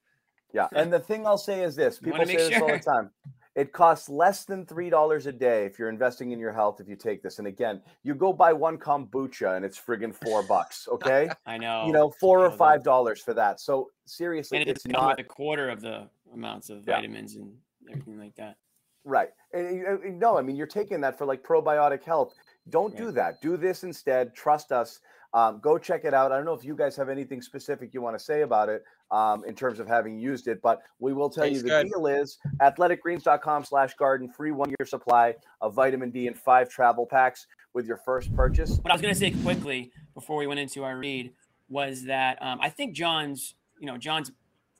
[0.53, 2.61] yeah and the thing i'll say is this people say this sure.
[2.61, 3.11] all the time
[3.55, 6.89] it costs less than three dollars a day if you're investing in your health if
[6.89, 7.39] you take this.
[7.39, 10.87] And again, you go buy one kombucha and it's friggin' four bucks.
[10.95, 11.85] Okay, I know.
[11.85, 13.59] You know, four or five dollars for that.
[13.59, 16.95] So seriously, and it's, it's not a quarter of the amounts of yeah.
[16.95, 17.53] vitamins and
[17.89, 18.57] everything like that.
[19.05, 19.29] Right.
[19.53, 22.33] And, and, no, I mean you're taking that for like probiotic health.
[22.69, 22.97] Don't right.
[22.97, 23.41] do that.
[23.41, 24.35] Do this instead.
[24.35, 24.99] Trust us.
[25.33, 26.31] Um, go check it out.
[26.31, 28.83] I don't know if you guys have anything specific you want to say about it
[29.11, 31.87] um, in terms of having used it, but we will tell you the good.
[31.87, 37.05] deal is athleticgreens.com slash garden, free one year supply of vitamin D and five travel
[37.05, 38.79] packs with your first purchase.
[38.81, 41.33] What I was going to say quickly before we went into our read
[41.67, 44.31] was that um, I think John's, you know, John's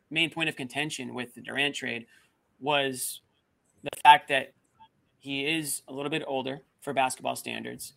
[0.10, 2.06] main point of contention with the Durant trade
[2.62, 3.22] was
[3.94, 4.54] the fact that
[5.20, 7.94] he is a little bit older for basketball standards.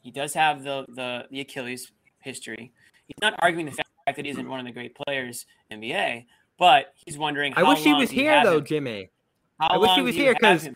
[0.00, 2.72] He does have the the, the Achilles history.
[3.06, 5.90] He's not arguing the fact that he isn't one of the great players in the
[5.90, 6.26] NBA,
[6.58, 7.52] but he's wondering.
[7.56, 9.10] I wish he was here though, Jimmy.
[9.58, 10.68] I wish he was here because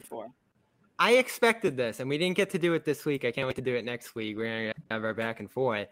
[0.98, 3.24] I expected this, and we didn't get to do it this week.
[3.24, 4.36] I can't wait to do it next week.
[4.36, 5.88] We're gonna have our back and forth.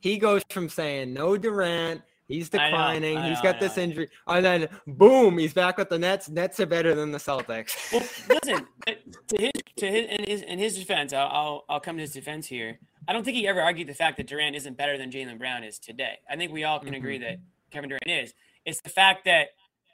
[0.00, 3.12] He goes from saying no Durant, He's declining.
[3.12, 4.08] I know, I know, he's got this injury.
[4.28, 6.28] And then boom, he's back with the Nets.
[6.28, 7.92] Nets are better than the Celtics.
[7.92, 8.66] well, listen,
[9.28, 12.12] to his to his in his in his defense, I'll, I'll, I'll come to his
[12.12, 12.78] defense here.
[13.08, 15.64] I don't think he ever argued the fact that Durant isn't better than Jaylen Brown
[15.64, 16.18] is today.
[16.30, 16.96] I think we all can mm-hmm.
[16.96, 17.38] agree that
[17.72, 18.34] Kevin Durant is.
[18.64, 19.48] It's the fact that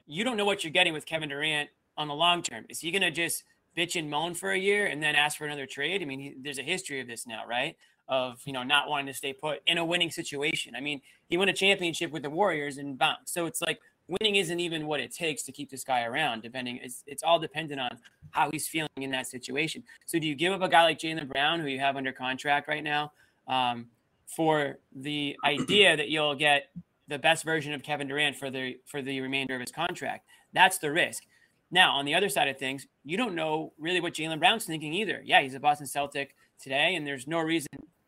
[0.06, 2.66] you don't know what you're getting with Kevin Durant on the long term.
[2.68, 3.44] Is he going to just
[3.76, 6.02] bitch and moan for a year and then ask for another trade?
[6.02, 7.76] I mean, he, there's a history of this now, right?
[8.08, 10.74] Of you know not wanting to stay put in a winning situation.
[10.76, 13.32] I mean, he won a championship with the Warriors and bounced.
[13.32, 16.42] So it's like winning isn't even what it takes to keep this guy around.
[16.42, 17.98] Depending, it's it's all dependent on
[18.30, 19.82] how he's feeling in that situation.
[20.06, 22.68] So do you give up a guy like Jaylen Brown, who you have under contract
[22.68, 23.12] right now,
[23.48, 23.86] um,
[24.26, 26.70] for the idea that you'll get
[27.08, 30.26] the best version of Kevin Durant for the for the remainder of his contract?
[30.52, 31.24] That's the risk.
[31.70, 34.92] Now, on the other side of things, you don't know really what Jaylen Brown's thinking
[34.92, 35.20] either.
[35.24, 37.66] Yeah, he's a Boston Celtic today, and there's no reason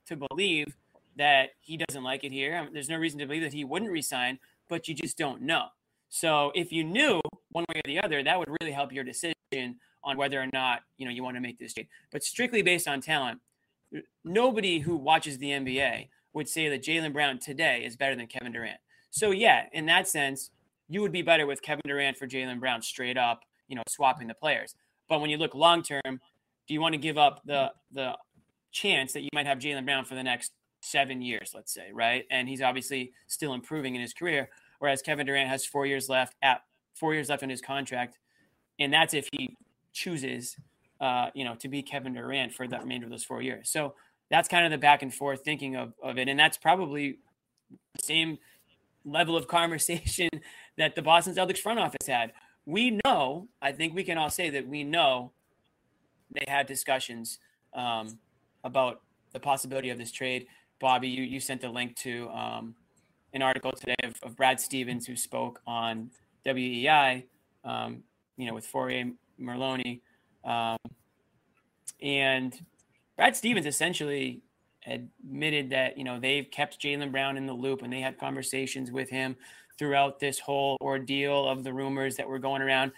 [0.08, 0.76] to believe
[1.16, 2.56] that he doesn't like it here.
[2.56, 5.42] I mean, there's no reason to believe that he wouldn't resign, but you just don't
[5.42, 5.66] know.
[6.08, 9.34] So if you knew one way or the other, that would really help your decision
[10.04, 11.88] on whether or not you know you want to make this trade.
[12.10, 13.40] But strictly based on talent,
[14.24, 18.52] nobody who watches the NBA would say that Jaylen Brown today is better than Kevin
[18.52, 18.78] Durant.
[19.10, 20.50] So yeah, in that sense,
[20.88, 24.28] you would be better with Kevin Durant for Jaylen Brown straight up, you know, swapping
[24.28, 24.74] the players.
[25.08, 26.20] But when you look long term,
[26.66, 28.16] do you want to give up the the
[28.78, 32.24] chance that you might have Jaylen Brown for the next seven years, let's say, right?
[32.30, 36.36] And he's obviously still improving in his career, whereas Kevin Durant has four years left
[36.42, 36.62] at
[36.94, 38.18] four years left in his contract,
[38.78, 39.56] and that's if he
[39.92, 40.56] chooses,
[41.00, 43.70] uh, you know, to be Kevin Durant for the remainder of those four years.
[43.70, 43.94] So
[44.30, 47.18] that's kind of the back and forth thinking of, of it, and that's probably
[47.70, 48.38] the same
[49.04, 50.28] level of conversation
[50.76, 52.32] that the Boston Celtics front office had.
[52.66, 55.32] We know, I think we can all say that we know
[56.30, 57.38] they had discussions
[57.72, 58.18] um,
[58.64, 60.46] about the possibility of this trade.
[60.80, 62.74] Bobby, you, you sent a link to um,
[63.32, 66.10] an article today of, of, Brad Stevens who spoke on
[66.46, 67.24] WEEI,
[67.64, 68.02] um,
[68.36, 70.00] you know, with Fauria Merloni.
[70.44, 70.78] Um,
[72.00, 72.58] and
[73.16, 74.40] Brad Stevens essentially
[74.86, 78.90] admitted that, you know, they've kept Jaylen Brown in the loop and they had conversations
[78.90, 79.36] with him
[79.78, 82.92] throughout this whole ordeal of the rumors that were going around.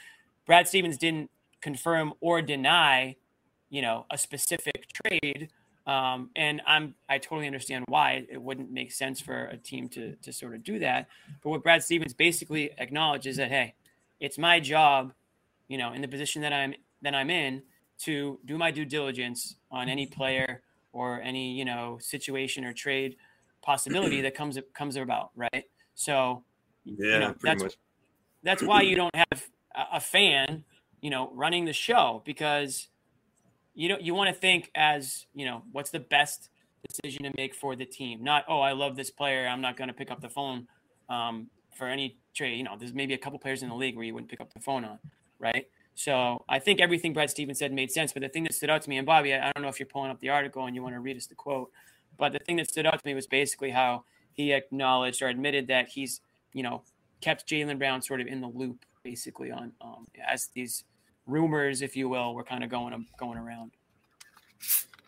[0.46, 3.16] Brad Stevens didn't confirm or deny
[3.70, 5.48] you know a specific trade
[5.86, 10.14] um, and i'm i totally understand why it wouldn't make sense for a team to
[10.16, 11.08] to sort of do that
[11.42, 13.74] but what brad stevens basically acknowledges that hey
[14.20, 15.12] it's my job
[15.68, 17.62] you know in the position that i'm that i'm in
[17.98, 23.16] to do my due diligence on any player or any you know situation or trade
[23.62, 25.64] possibility that comes comes about, right?
[25.94, 26.44] So,
[26.84, 27.76] yeah, you know, that's much.
[28.42, 29.48] that's why you don't have
[29.92, 30.64] a fan,
[31.00, 32.88] you know, running the show because
[33.80, 36.50] you know you want to think as you know what's the best
[36.86, 38.22] decision to make for the team.
[38.22, 40.68] Not oh I love this player, I'm not going to pick up the phone
[41.08, 42.58] um, for any trade.
[42.58, 44.52] You know, there's maybe a couple players in the league where you wouldn't pick up
[44.52, 44.98] the phone on,
[45.38, 45.66] right?
[45.94, 48.12] So I think everything Brad Stevens said made sense.
[48.12, 49.86] But the thing that stood out to me, and Bobby, I don't know if you're
[49.86, 51.70] pulling up the article and you want to read us the quote,
[52.18, 55.68] but the thing that stood out to me was basically how he acknowledged or admitted
[55.68, 56.20] that he's,
[56.52, 56.82] you know,
[57.22, 60.84] kept Jaylen Brown sort of in the loop, basically on um, as these
[61.30, 63.72] rumors, if you will, were kind of going going around.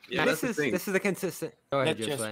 [0.09, 1.55] Yeah, this is this is a consistent.
[1.71, 2.23] Go ahead, just,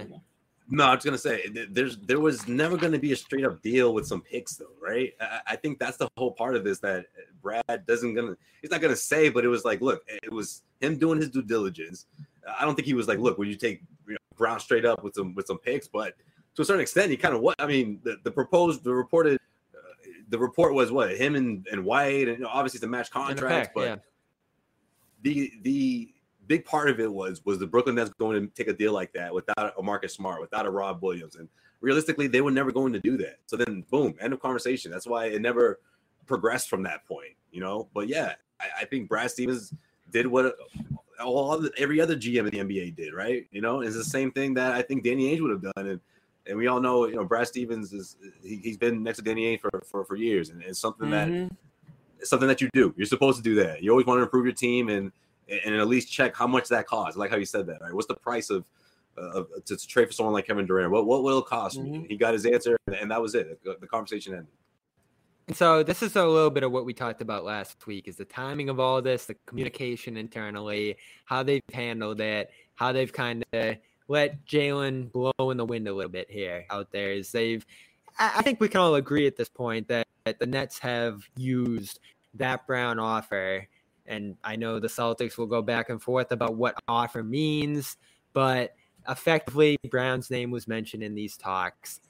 [0.69, 3.93] no, I was gonna say there's there was never gonna be a straight up deal
[3.93, 5.13] with some picks though, right?
[5.19, 7.07] I, I, think that's the whole part of this that
[7.41, 10.97] Brad doesn't gonna he's not gonna say, but it was like, look, it was him
[10.97, 12.05] doing his due diligence.
[12.57, 15.03] I don't think he was like, look, would you take you know, Brown straight up
[15.03, 15.89] with some with some picks?
[15.89, 16.15] But
[16.55, 19.39] to a certain extent, he kind of what I mean, the, the proposed, the reported,
[20.31, 23.87] the report was what him and and White, and obviously it's a match contract, but
[23.87, 23.95] yeah.
[25.21, 26.13] the the
[26.47, 29.13] big part of it was was the Brooklyn Nets going to take a deal like
[29.13, 31.49] that without a Marcus Smart, without a Rob Williams, and
[31.81, 33.39] realistically, they were never going to do that.
[33.45, 34.89] So then, boom, end of conversation.
[34.89, 35.79] That's why it never
[36.27, 37.89] progressed from that point, you know.
[37.93, 39.73] But yeah, I, I think Brad Stevens
[40.11, 40.55] did what
[41.21, 43.45] all the, every other GM in the NBA did, right?
[43.51, 45.99] You know, it's the same thing that I think Danny Ainge would have done, and
[46.47, 49.45] and we all know, you know, Brad Stevens is he, has been next to Danny
[49.45, 51.47] Ainge for, for for years, and it's something mm-hmm.
[51.47, 51.51] that
[52.19, 52.93] it's something that you do.
[52.97, 53.81] You're supposed to do that.
[53.81, 55.11] You always want to improve your team and
[55.65, 57.17] and at least check how much that costs.
[57.17, 57.93] I Like how you said that, right?
[57.93, 58.65] What's the price of
[59.17, 60.91] uh, to, to, trade for someone like Kevin Durant?
[60.91, 62.03] What what will it cost mm-hmm.
[62.03, 62.05] me?
[62.07, 63.59] He got his answer, and that was it.
[63.63, 64.47] The conversation ended.
[65.47, 68.15] And so this is a little bit of what we talked about last week: is
[68.15, 73.43] the timing of all this, the communication internally, how they've handled it, how they've kind
[73.51, 73.75] of
[74.11, 77.13] let Jaylen blow in the wind a little bit here out there.
[77.13, 77.65] Is they've,
[78.19, 81.99] I think we can all agree at this point that, that the Nets have used
[82.35, 83.67] that Brown offer
[84.05, 87.95] and I know the Celtics will go back and forth about what offer means,
[88.33, 88.75] but
[89.07, 92.01] effectively, Brown's name was mentioned in these talks.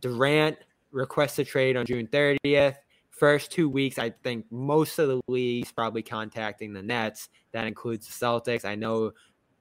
[0.00, 0.56] Durant
[0.92, 2.76] requested trade on June 30th.
[3.10, 7.28] First two weeks, I think most of the leagues probably contacting the Nets.
[7.52, 8.64] That includes the Celtics.
[8.64, 9.12] I know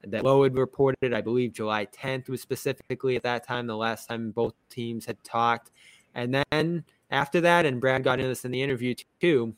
[0.06, 4.08] that Lowe had reported, I believe July 10th was specifically at that time, the last
[4.08, 5.72] time both teams had talked.
[6.16, 9.56] And then after that, and Brad got into this in the interview too,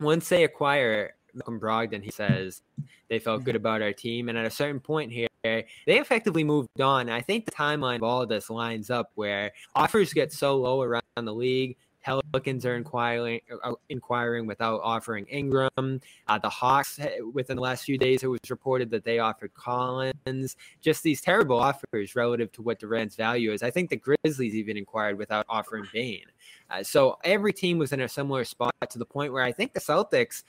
[0.00, 2.62] once they acquire Malcolm Brogdon, he says
[3.08, 4.28] they felt good about our team.
[4.28, 7.08] And at a certain point here, they effectively moved on.
[7.08, 10.82] I think the timeline of all of this lines up where offers get so low
[10.82, 11.76] around the league.
[12.02, 16.00] Pelicans are inquiring uh, inquiring without offering Ingram.
[16.28, 19.54] Uh, the Hawks, eh, within the last few days, it was reported that they offered
[19.54, 20.56] Collins.
[20.80, 23.62] Just these terrible offers relative to what Durant's value is.
[23.62, 26.26] I think the Grizzlies even inquired without offering Bane.
[26.70, 29.72] Uh, so every team was in a similar spot to the point where I think
[29.72, 30.44] the Celtics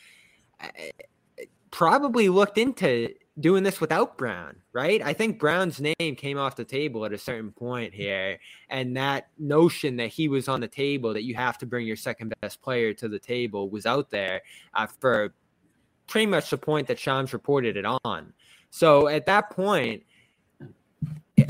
[1.72, 5.02] probably looked into doing this without Brown, right?
[5.02, 8.40] I think Brown's name came off the table at a certain point here.
[8.70, 11.96] And that notion that he was on the table, that you have to bring your
[11.96, 14.42] second best player to the table, was out there
[14.74, 15.34] uh, for
[16.08, 18.34] pretty much the point that Shams reported it on.
[18.70, 20.04] So at that point,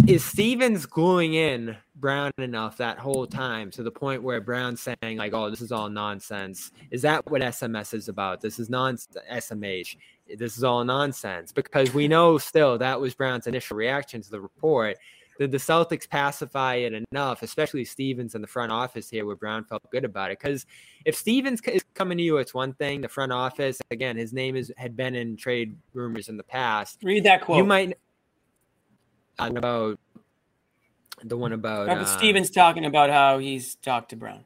[0.07, 5.17] is Stevens gluing in Brown enough that whole time to the point where Brown's saying
[5.17, 6.71] like, "Oh, this is all nonsense"?
[6.91, 8.41] Is that what SMS is about?
[8.41, 8.97] This is non
[9.31, 9.97] SMH.
[10.27, 14.41] This is all nonsense because we know still that was Brown's initial reaction to the
[14.41, 14.97] report.
[15.39, 19.63] Did the Celtics pacify it enough, especially Stevens in the front office here, where Brown
[19.65, 20.39] felt good about it?
[20.39, 20.65] Because
[21.05, 23.01] if Stevens is coming to you, it's one thing.
[23.01, 26.99] The front office, again, his name is had been in trade rumors in the past.
[27.03, 27.57] Read that quote.
[27.57, 27.97] You might
[29.39, 29.99] about
[31.23, 34.43] the one about uh, Stevens talking about how he's talked to Brown.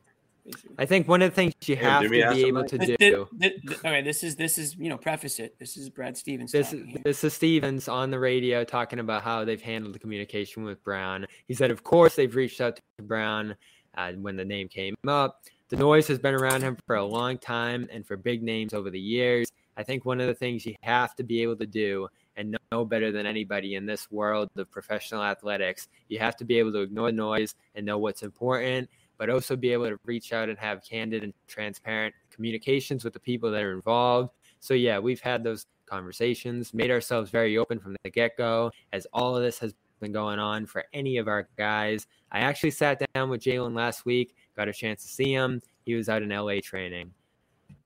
[0.48, 0.76] Basically.
[0.78, 3.28] I think one of the things you have to be able to this, do.
[3.34, 5.60] This, this, okay, this is this is you know preface it.
[5.60, 6.54] This is Brad Stevens.
[6.54, 10.64] This is this is Stevens on the radio talking about how they've handled the communication
[10.64, 11.26] with Brown.
[11.48, 13.56] He said, of course they've reached out to Brown
[13.98, 15.42] uh, when the name came up.
[15.70, 18.90] The noise has been around him for a long time and for big names over
[18.90, 19.52] the years.
[19.76, 22.08] I think one of the things you have to be able to do
[22.38, 25.88] and know better than anybody in this world of professional athletics.
[26.08, 29.56] You have to be able to ignore the noise and know what's important, but also
[29.56, 33.64] be able to reach out and have candid and transparent communications with the people that
[33.64, 34.32] are involved.
[34.60, 39.08] So, yeah, we've had those conversations, made ourselves very open from the get go, as
[39.14, 42.08] all of this has been going on for any of our guys.
[42.32, 45.62] I actually sat down with Jaylen last week, got a chance to see him.
[45.86, 47.12] He was out in LA training.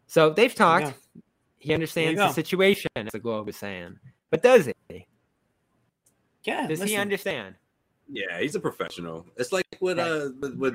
[0.07, 0.87] So they've talked.
[0.87, 1.21] Yeah.
[1.57, 3.97] He understands the situation, as the Globe is saying.
[4.31, 5.05] But does he?
[6.43, 6.61] Yeah.
[6.67, 6.87] Does listen.
[6.87, 7.55] he understand?
[8.11, 9.25] Yeah, he's a professional.
[9.37, 10.07] It's like what Right.
[10.07, 10.73] uh what, what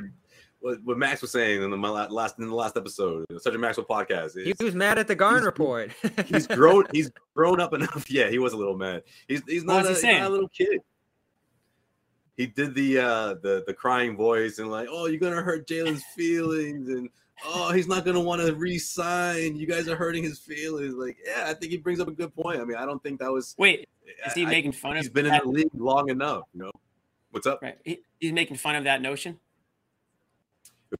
[0.84, 3.86] what Max was saying in the my last in the last episode, such a Maxwell
[3.86, 4.42] podcast.
[4.42, 5.92] He was mad at the Garn he's- report.
[6.26, 8.06] he's grown he's grown up enough.
[8.10, 9.02] Yeah, he was a little mad.
[9.28, 10.80] He's he's not, a, he he's not a little kid.
[12.36, 16.04] He did the uh the the crying voice and like, oh, you're gonna hurt Jaylen's
[16.14, 17.08] feelings and
[17.44, 19.56] oh, he's not gonna want to re-sign.
[19.56, 20.94] You guys are hurting his feelings.
[20.94, 22.60] Like, yeah, I think he brings up a good point.
[22.60, 23.54] I mean, I don't think that was.
[23.58, 23.88] Wait,
[24.26, 26.42] is he I- making fun He's of He's been in the league long enough.
[26.52, 26.70] You know,
[27.30, 27.60] what's up?
[27.62, 27.78] Right.
[27.84, 29.38] He, he's making fun of that notion.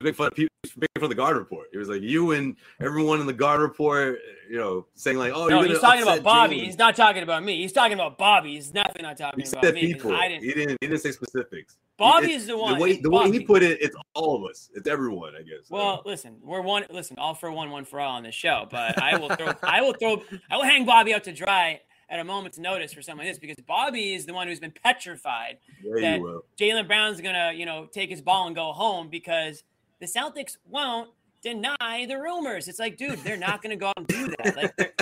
[0.01, 1.69] Making fun of people, making fun of the Garden Report.
[1.73, 4.19] It was like you and everyone in the Garden Report,
[4.51, 6.57] you know, saying like, "Oh, no, you're he's talking about Bobby.
[6.57, 7.63] Jaylen." He's not talking about me.
[7.63, 8.53] He's talking about Bobby.
[8.55, 9.95] He's definitely not talking He about said me.
[9.95, 10.13] people.
[10.15, 10.45] I didn't.
[10.45, 10.79] He didn't.
[10.81, 11.79] He didn't say specifics.
[11.97, 12.75] Bobby is the one.
[12.75, 14.69] The way the way he put it, it's all of us.
[14.75, 15.71] It's everyone, I guess.
[15.71, 16.85] Well, listen, we're one.
[16.91, 18.67] Listen, all for one, one for all on this show.
[18.71, 19.53] But I will throw.
[19.63, 20.23] I will throw.
[20.51, 21.81] I will hang Bobby out to dry
[22.11, 24.75] at a moment's notice for something like this because Bobby is the one who's been
[24.85, 26.21] petrified there that-
[26.61, 29.65] Jaylen Brown's gonna, you know, take his ball and go home because
[30.01, 31.11] the Celtics won't
[31.43, 32.69] deny the rumors.
[32.69, 34.57] It's like, dude, they're not gonna go out and do that.
[34.57, 34.93] Like, they're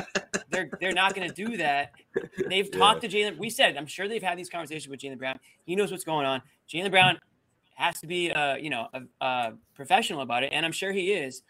[0.50, 1.92] they're, they're not gonna do that.
[2.48, 2.78] They've Yeah.
[2.78, 3.38] talked to Jaylen.
[3.38, 5.38] We said, I'm sure they've had these conversations with Jaylen Brown.
[5.64, 6.42] He knows what's going on.
[6.68, 7.18] Jaylen Brown
[7.74, 11.12] has to be, uh, you know, a, a professional about it, and I'm sure he
[11.12, 11.42] is,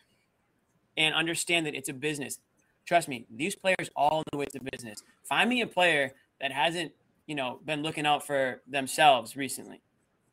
[0.97, 2.39] and understand that it's a business.
[2.87, 5.03] Trust me, these players all know it's a business.
[5.25, 6.93] Find me a player that hasn't,
[7.27, 9.81] you know, been looking out for themselves recently.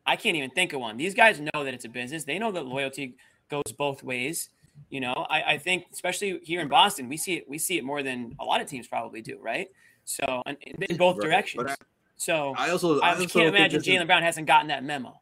[0.06, 0.98] I can't even think of one.
[0.98, 2.24] These guys know that it's a business.
[2.24, 3.16] They know that loyalty
[3.50, 4.50] goes both ways.
[4.90, 7.46] You know, I, I think especially here in Boston, we see it.
[7.48, 9.68] We see it more than a lot of teams probably do, right?
[10.06, 10.58] So in,
[10.90, 11.24] in both Right.
[11.24, 11.64] directions.
[11.64, 11.88] But
[12.18, 15.20] so I also I, I, also can't imagine Jaylen Brown hasn't gotten that memo.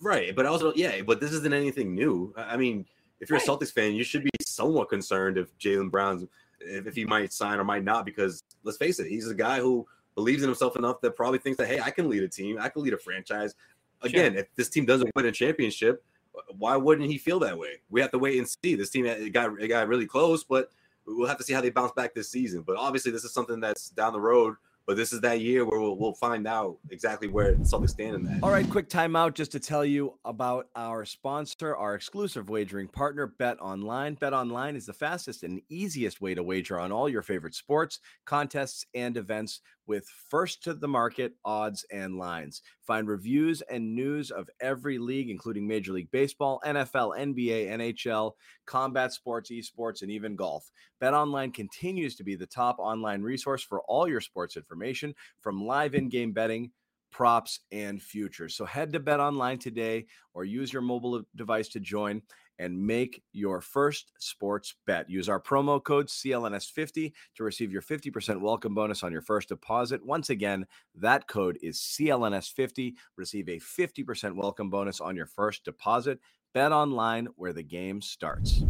[0.00, 2.32] Right, but also yeah, but this isn't anything new.
[2.36, 2.86] I I mean,
[3.20, 3.48] if you're Right.
[3.48, 6.24] a Celtics fan, you should be somewhat concerned if Jaylen Brown's
[6.60, 9.58] if, if he might sign or might not, because let's face it, he's a guy
[9.58, 9.86] who
[10.16, 12.68] believes in himself enough that probably thinks that hey, I can lead a team, I
[12.68, 13.54] can lead a franchise.
[14.02, 16.04] Again, if this team doesn't win a championship,
[16.58, 17.80] why wouldn't he feel that way?
[17.88, 18.74] We have to wait and see.
[18.74, 20.70] This team it got it got really close, but
[21.06, 22.62] we'll have to see how they bounce back this season.
[22.62, 24.56] But obviously, this is something that's down the road.
[24.86, 28.22] But this is that year where we'll, we'll find out exactly where Celtics stand in
[28.22, 28.38] that.
[28.40, 33.26] All right, quick timeout just to tell you about our sponsor, our exclusive wagering partner,
[33.26, 34.14] Bet Online.
[34.14, 37.98] Bet Online is the fastest and easiest way to wager on all your favorite sports,
[38.26, 42.62] contests, and events with first to the market odds and lines.
[42.82, 48.32] Find reviews and news of every league, including Major League Baseball, NFL, NBA, NHL,
[48.64, 50.70] combat sports, esports, and even golf.
[51.00, 55.66] Bet Online continues to be the top online resource for all your sports information, from
[55.66, 56.70] live in game betting
[57.16, 58.54] props, and futures.
[58.54, 62.20] So head to Bet Online today or use your mobile device to join
[62.58, 65.08] and make your first sports bet.
[65.08, 70.04] Use our promo code CLNS50 to receive your 50% welcome bonus on your first deposit.
[70.04, 72.94] Once again, that code is CLNS50.
[73.16, 76.20] Receive a 50% welcome bonus on your first deposit.
[76.54, 78.62] Bet online where the game starts.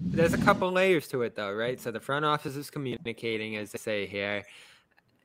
[0.00, 1.78] There's a couple layers to it, though, right?
[1.78, 4.44] So the front office is communicating, as they say here.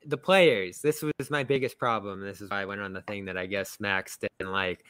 [0.06, 2.20] The players, this was my biggest problem.
[2.20, 4.84] This is why I went on the thing that I guess Max didn't like.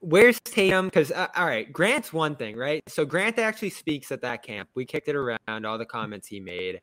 [0.00, 0.86] Where's Tatum?
[0.86, 2.82] Because, uh, all right, Grant's one thing, right?
[2.86, 4.68] So Grant actually speaks at that camp.
[4.74, 6.80] We kicked it around, all the comments he made.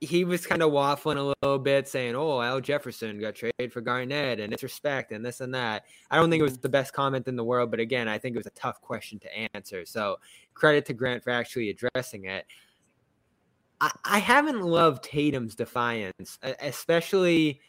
[0.00, 3.80] He was kind of waffling a little bit, saying, "Oh, Al Jefferson got traded for
[3.80, 6.92] Garnett and it's respect, and this and that." I don't think it was the best
[6.92, 9.84] comment in the world, but again, I think it was a tough question to answer.
[9.86, 10.16] So
[10.54, 12.46] credit to Grant for actually addressing it.
[13.80, 17.60] I, I haven't loved Tatum's defiance, especially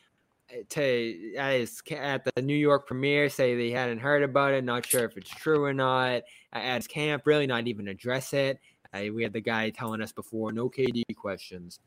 [0.70, 5.06] to as at the New York premiere say they hadn't heard about it, not sure
[5.06, 6.24] if it's true or not.
[6.52, 8.60] At his camp, really not even address it.
[8.94, 11.80] Uh, we had the guy telling us before, no KD questions.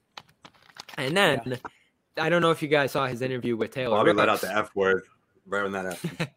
[0.99, 1.59] And then
[2.17, 3.97] I don't know if you guys saw his interview with Taylor.
[3.97, 5.05] Bobby let out the F word
[5.47, 6.29] right when that happened.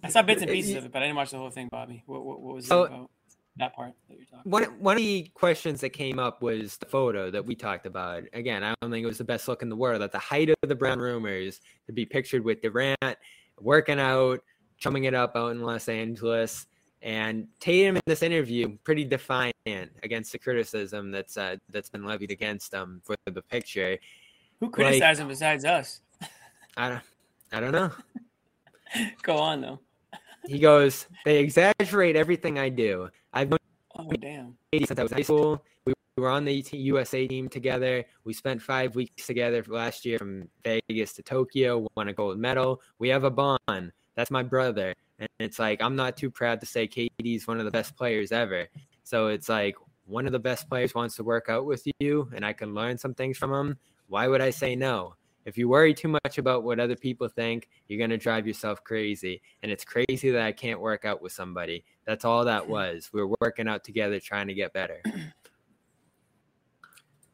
[0.02, 2.02] I saw bits and pieces of it, but I didn't watch the whole thing, Bobby.
[2.06, 3.10] What, what, what was it about
[3.56, 4.50] that part that you're talking?
[4.50, 8.24] One one of the questions that came up was the photo that we talked about.
[8.32, 10.02] Again, I don't think it was the best look in the world.
[10.02, 13.16] At the height of the Brown rumors, to be pictured with Durant
[13.60, 14.42] working out,
[14.78, 16.66] chumming it up out in Los Angeles,
[17.02, 19.54] and Tatum in this interview pretty defiant
[20.02, 23.98] against the criticism that's uh, that's been levied against him for the picture.
[24.60, 26.00] Who criticized him besides us?
[26.76, 27.02] I don't
[27.52, 27.90] I don't know.
[29.22, 29.80] Go on though.
[30.46, 33.08] He goes, they exaggerate everything I do.
[33.32, 33.58] I've known
[33.98, 34.56] Oh damn.
[34.72, 35.62] KD since I was high school.
[35.84, 38.04] We we were on the USA team together.
[38.24, 42.82] We spent five weeks together last year from Vegas to Tokyo, won a gold medal.
[42.98, 43.92] We have a bond.
[44.16, 44.94] That's my brother.
[45.18, 48.32] And it's like, I'm not too proud to say KD's one of the best players
[48.32, 48.68] ever.
[49.04, 52.44] So it's like, one of the best players wants to work out with you, and
[52.44, 53.78] I can learn some things from him.
[54.08, 55.14] Why would I say no?
[55.44, 58.84] If you worry too much about what other people think, you're going to drive yourself
[58.84, 59.40] crazy.
[59.62, 61.84] And it's crazy that I can't work out with somebody.
[62.04, 63.10] That's all that was.
[63.12, 65.02] We are working out together trying to get better.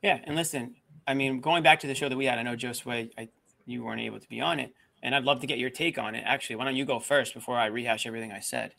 [0.03, 0.21] Yeah.
[0.23, 0.77] And listen,
[1.09, 3.29] I mean, going back to the show that we had, I know Josue, I,
[3.65, 4.73] you weren't able to be on it.
[5.03, 6.23] And I'd love to get your take on it.
[6.25, 8.73] Actually, why don't you go first before I rehash everything I said?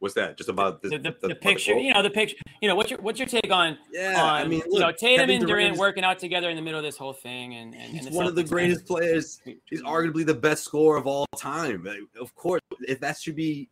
[0.00, 0.38] What's that?
[0.38, 2.36] Just about the, the, the, the picture, you know, the picture.
[2.62, 3.76] You know, what's your what's your take on?
[3.92, 6.56] Yeah, on, I mean, look, you know, Tatum Kevin and Durant working out together in
[6.56, 9.42] the middle of this whole thing, and, and he's and one of the greatest players.
[9.66, 11.86] He's arguably the best scorer of all time.
[12.18, 13.68] Of course, if that should be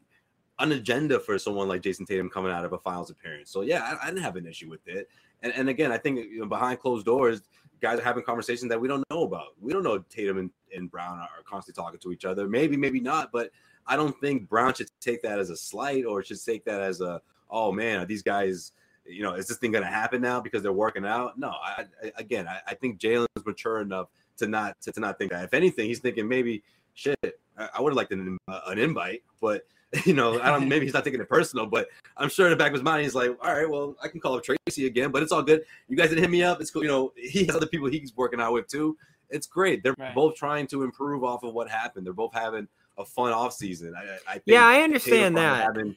[0.59, 3.51] an agenda for someone like Jayson Tatum coming out of a finals appearance.
[3.51, 5.09] So yeah, I, I didn't have an issue with it.
[5.43, 7.41] And and again, I think you know, behind closed doors,
[7.81, 9.55] guys are having conversations that we don't know about.
[9.61, 12.49] We don't know Tatum and, and Brown are constantly talking to each other.
[12.49, 13.51] Maybe, maybe not, but
[13.89, 17.01] I don't think Brown should take that as a slight or should take that as
[17.01, 17.21] a,
[17.51, 18.73] oh man, are these guys,
[19.07, 21.39] you know, is this thing going to happen now because they're working out?
[21.39, 25.19] No, I, I again, I, I think Jaylen's mature enough to not to, to, not
[25.19, 25.45] think that.
[25.45, 26.63] If anything, he's thinking maybe
[26.95, 27.41] shit.
[27.57, 29.65] I, I would have liked an, uh, an invite, but
[30.05, 30.69] you know, I don't.
[30.69, 33.03] Maybe he's not taking it personal, but I'm sure in the back of his mind,
[33.03, 35.63] he's like, all right, well, I can call up Tracy again, but it's all good.
[35.89, 36.61] You guys didn't hit me up.
[36.61, 36.83] It's cool.
[36.83, 38.99] You know, he has other people he's working out with too.
[39.31, 39.83] It's great.
[39.83, 40.15] They're right.
[40.15, 42.07] both trying to improve off of what happened.
[42.07, 42.69] They're both having
[42.99, 43.93] a fun off seseason.
[43.97, 45.63] I, I yeah, I understand that.
[45.63, 45.97] Having,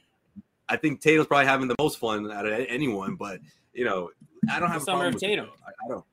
[0.68, 3.40] I think Tatum's probably having the most fun out of anyone, but
[3.74, 4.10] you know,
[4.50, 5.48] I don't have the a summer of Tatum.
[5.66, 6.04] I, I, don't.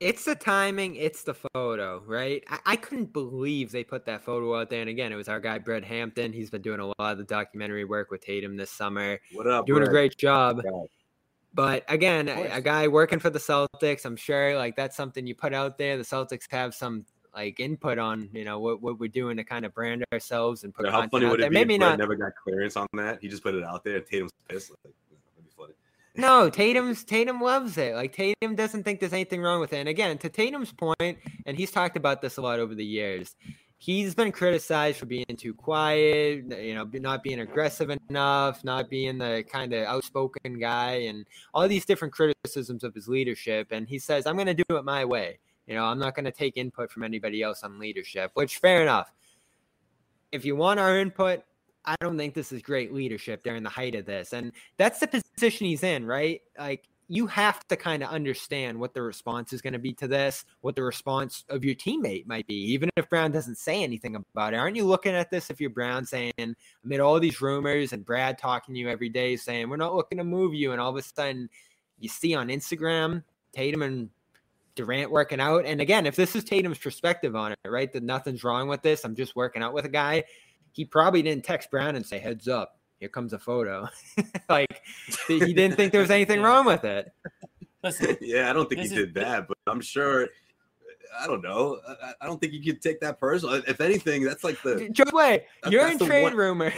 [0.00, 0.94] It's the timing.
[0.94, 2.44] It's the photo, right?
[2.48, 4.80] I, I, couldn't believe they put that photo out there.
[4.80, 6.32] And again, it was our guy Brett Hampton.
[6.32, 9.18] He's been doing a lot of the documentary work with Tatum this summer.
[9.32, 9.66] What up?
[9.66, 9.88] Doing Brett?
[9.88, 10.62] a great job.
[11.52, 15.34] But again, a, a guy working for the Celtics, I'm sure like that's something you
[15.34, 15.96] put out there.
[15.96, 17.04] The Celtics have some
[17.38, 20.74] like input on you know what, what we're doing to kind of brand ourselves and
[20.74, 23.18] put yeah, how funny would it be maybe not never got clearance on that?
[23.20, 25.74] He just put it out there tatum's pissed like,
[26.16, 27.94] no tatum's tatum loves it.
[27.94, 29.76] Like tatum doesn't think there's anything wrong with it.
[29.76, 33.36] And again to tatum's point and he's talked about this a lot over the years
[33.80, 39.18] he's been criticized for being too quiet you know not being aggressive enough not being
[39.18, 41.24] the kind of outspoken guy and
[41.54, 43.68] all these different criticisms of his leadership.
[43.70, 45.38] And he says i'm going to do it my way
[45.68, 48.82] you know, I'm not going to take input from anybody else on leadership, which fair
[48.82, 49.12] enough.
[50.32, 51.42] If you want our input,
[51.84, 54.32] I don't think this is great leadership during the height of this.
[54.32, 56.40] And that's the position he's in, right?
[56.58, 60.08] Like you have to kind of understand what the response is going to be to
[60.08, 64.16] this, what the response of your teammate might be, even if Brown doesn't say anything
[64.16, 64.56] about it.
[64.56, 68.38] Aren't you looking at this if you're Brown saying, amid all these rumors and Brad
[68.38, 70.72] talking to you every day saying, we're not looking to move you.
[70.72, 71.48] And all of a sudden
[71.98, 74.10] you see on Instagram, Tatum and
[74.78, 75.66] Durant working out.
[75.66, 79.04] And again, if this is Tatum's perspective on it, right, that nothing's wrong with this,
[79.04, 80.22] I'm just working out with a guy.
[80.70, 83.88] He probably didn't text Brown and say, "Heads up, here comes a photo."
[84.48, 84.82] like
[85.26, 87.12] he didn't think there was anything wrong with it.
[87.82, 90.28] Listen, yeah, I don't think he did that, but I'm sure.
[91.20, 91.80] I don't know.
[91.88, 93.56] I, I don't think you could take that personal.
[93.66, 95.46] If anything, that's like the Joe Way.
[95.68, 96.74] You're in trade rumors.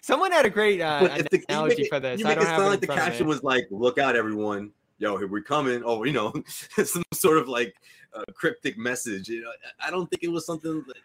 [0.00, 1.06] Someone had a great uh,
[1.50, 2.20] analogy it, for this.
[2.20, 4.72] You make I don't it sound like the caption was like, "Look out, everyone!
[4.98, 5.82] Yo, here we coming.
[5.84, 6.32] Oh, you know,
[6.84, 7.74] some sort of like
[8.12, 9.28] uh, cryptic message.
[9.28, 10.84] You know, I don't think it was something.
[10.86, 10.96] That,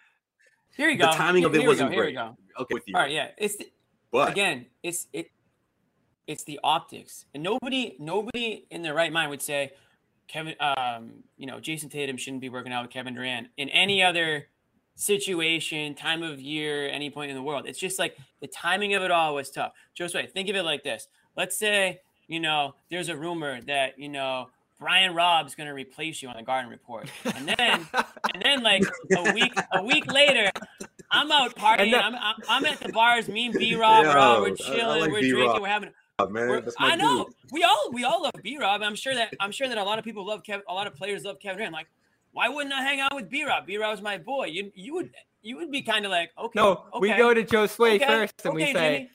[0.76, 1.12] here you go.
[1.12, 2.18] The timing here, of it wasn't go, great.
[2.18, 2.96] Okay, with you.
[2.96, 3.30] All right, yeah.
[3.38, 3.72] It's the,
[4.12, 5.30] but again, it's it,
[6.26, 9.74] it's the optics, and nobody, nobody in their right mind would say
[10.28, 14.02] Kevin, um, you know, Jayson Tatum shouldn't be working out with Kevin Durant in any
[14.02, 14.48] other
[14.96, 17.66] situation, time of year, any point in the world.
[17.68, 19.74] It's just like the timing of it all was tough.
[19.98, 21.08] Josue, think of it like this.
[21.36, 24.50] Let's say you know, there's a rumor that, you know,
[24.80, 27.10] Brian Robb's going to replace you on the Garden Report.
[27.24, 27.88] And then,
[28.34, 28.84] and then like
[29.16, 30.50] a week, a week later,
[31.10, 31.92] I'm out partying.
[31.92, 33.28] Then, I'm, I'm, I'm, at the bars.
[33.28, 34.06] Me and B Rob,
[34.42, 35.40] we're chilling, like we're B-Rob.
[35.40, 35.90] drinking, we're having.
[36.20, 37.34] Oh, man, I know dude.
[37.52, 38.84] we all we all love B Rob.
[38.84, 40.64] I'm sure that I'm sure that a lot of people love Kevin.
[40.70, 41.74] A lot of players love Kevin Durant.
[41.74, 41.88] Like,
[42.34, 43.66] why wouldn't I hang out with B Rob?
[43.66, 44.46] B Rob's my boy.
[44.46, 45.10] You you would
[45.42, 46.60] you would be kind of like okay.
[46.60, 48.98] No, okay, we go to Josue okay, first, and okay, we say.
[48.98, 49.10] Jimmy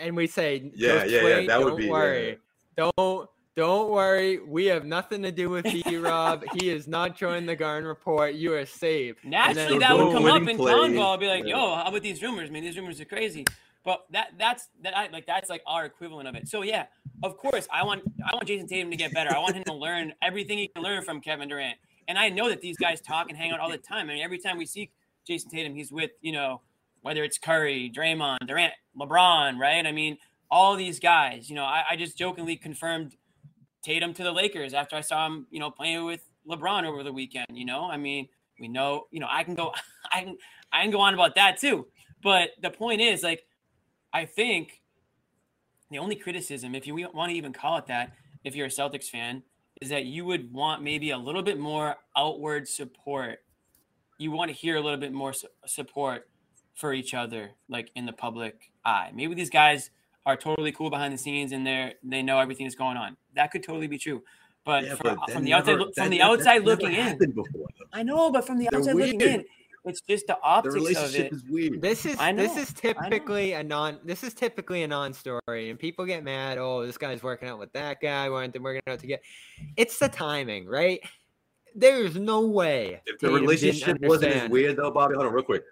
[0.00, 1.88] and we say, yeah, yeah, yeah, that would be.
[1.88, 2.38] Worry.
[2.78, 2.90] Yeah.
[2.96, 4.38] Don't don't worry.
[4.38, 6.44] We have nothing to do with B Rob.
[6.58, 8.34] he is not joining the Garden Report.
[8.34, 9.16] You are safe.
[9.24, 11.02] Naturally, that would come up in Convo.
[11.02, 11.56] I'll be like, yeah.
[11.56, 12.48] yo, how about these rumors?
[12.48, 13.44] I mean, these rumors are crazy.
[13.84, 16.48] But that that's that I, like that's like our equivalent of it.
[16.48, 16.86] So yeah,
[17.22, 19.34] of course, I want I want Jayson Tatum to get better.
[19.34, 21.78] I want him to learn everything he can learn from Kevin Durant.
[22.06, 24.10] And I know that these guys talk and hang out all the time.
[24.10, 24.90] I mean, every time we see
[25.28, 26.60] Jayson Tatum, he's with you know
[27.02, 29.86] whether it's Curry, Draymond, Durant, LeBron, right?
[29.86, 30.18] I mean,
[30.50, 31.48] all these guys.
[31.48, 33.16] You know, I, I just jokingly confirmed
[33.82, 37.12] Tatum to the Lakers after I saw him, you know, playing with LeBron over the
[37.12, 37.46] weekend.
[37.52, 38.28] You know, I mean,
[38.58, 39.72] we know, you know, I can go,
[40.12, 40.36] I can,
[40.72, 41.86] I can go on about that too.
[42.22, 43.44] But the point is, like,
[44.12, 44.82] I think
[45.90, 48.12] the only criticism, if you want to even call it that,
[48.44, 49.42] if you're a Celtics fan,
[49.80, 53.38] is that you would want maybe a little bit more outward support.
[54.18, 55.32] You want to hear a little bit more
[55.66, 56.28] support
[56.74, 59.10] for each other, like in the public eye.
[59.14, 59.90] Maybe these guys
[60.26, 63.16] are totally cool behind the scenes and they're they know everything that's going on.
[63.34, 64.22] That could totally be true.
[64.64, 68.30] But, yeah, from, but from the outside, from the outside looking in, before, I know,
[68.30, 69.44] but from the outside looking in,
[69.86, 71.80] it's just the optics the relationship Is weird.
[71.80, 76.22] This is this is typically a non this is typically a non-story, and people get
[76.22, 76.58] mad.
[76.58, 78.28] Oh, this guy's working out with that guy.
[78.28, 79.22] Why aren't they working out together?
[79.76, 81.00] It's the timing, right?
[81.74, 83.00] There's no way.
[83.06, 85.62] If the relationship wasn't as weird, though, Bobby, hold on real quick.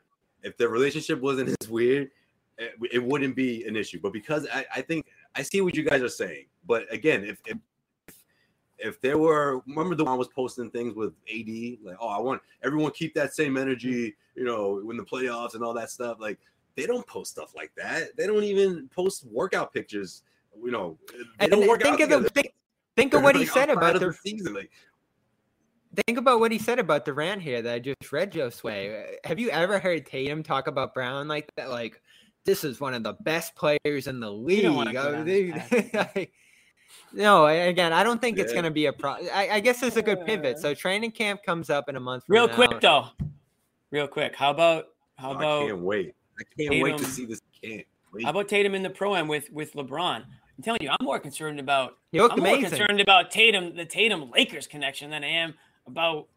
[0.42, 2.10] If the relationship wasn't as weird,
[2.58, 4.00] it, it wouldn't be an issue.
[4.02, 7.40] But because I, I think I see what you guys are saying, but again, if,
[7.46, 7.58] if
[8.78, 12.40] if there were remember the one was posting things with AD like oh I want
[12.62, 16.18] everyone keep that same energy you know when the playoffs and all that stuff.
[16.20, 16.38] Like
[16.76, 18.16] they don't post stuff like that.
[18.16, 20.22] They don't even post workout pictures
[20.62, 20.98] you know.
[21.38, 22.54] They don't work think out of the, think,
[22.96, 24.70] think of what he said about the season like.
[26.06, 29.04] Think about what he said about Durant here that I just read Josue.
[29.24, 31.70] Have you ever heard Tatum talk about Brown like that?
[31.70, 32.00] Like,
[32.48, 34.64] this is one of the best players in the league.
[34.64, 34.82] Oh,
[37.12, 38.44] no, again, I don't think yeah.
[38.44, 39.10] it's going to be a pro.
[39.12, 40.58] I, I, guess it's a good pivot.
[40.58, 42.24] So training camp comes up in a month.
[42.26, 42.54] Real now.
[42.54, 43.08] quick though,
[43.90, 44.34] real quick.
[44.34, 44.86] How about
[45.18, 45.62] how oh, about?
[45.62, 46.14] I can't wait.
[46.40, 47.42] I can't Tatum, wait to see this.
[47.62, 47.84] Can't
[48.14, 48.24] wait.
[48.24, 50.24] How about Tatum in the pro am with with LeBron?
[50.24, 51.98] I'm telling you, I'm more concerned about.
[52.12, 52.62] He looked I'm amazing.
[52.62, 55.52] more concerned about Tatum, the Tatum Lakers connection, than I am
[55.86, 56.28] about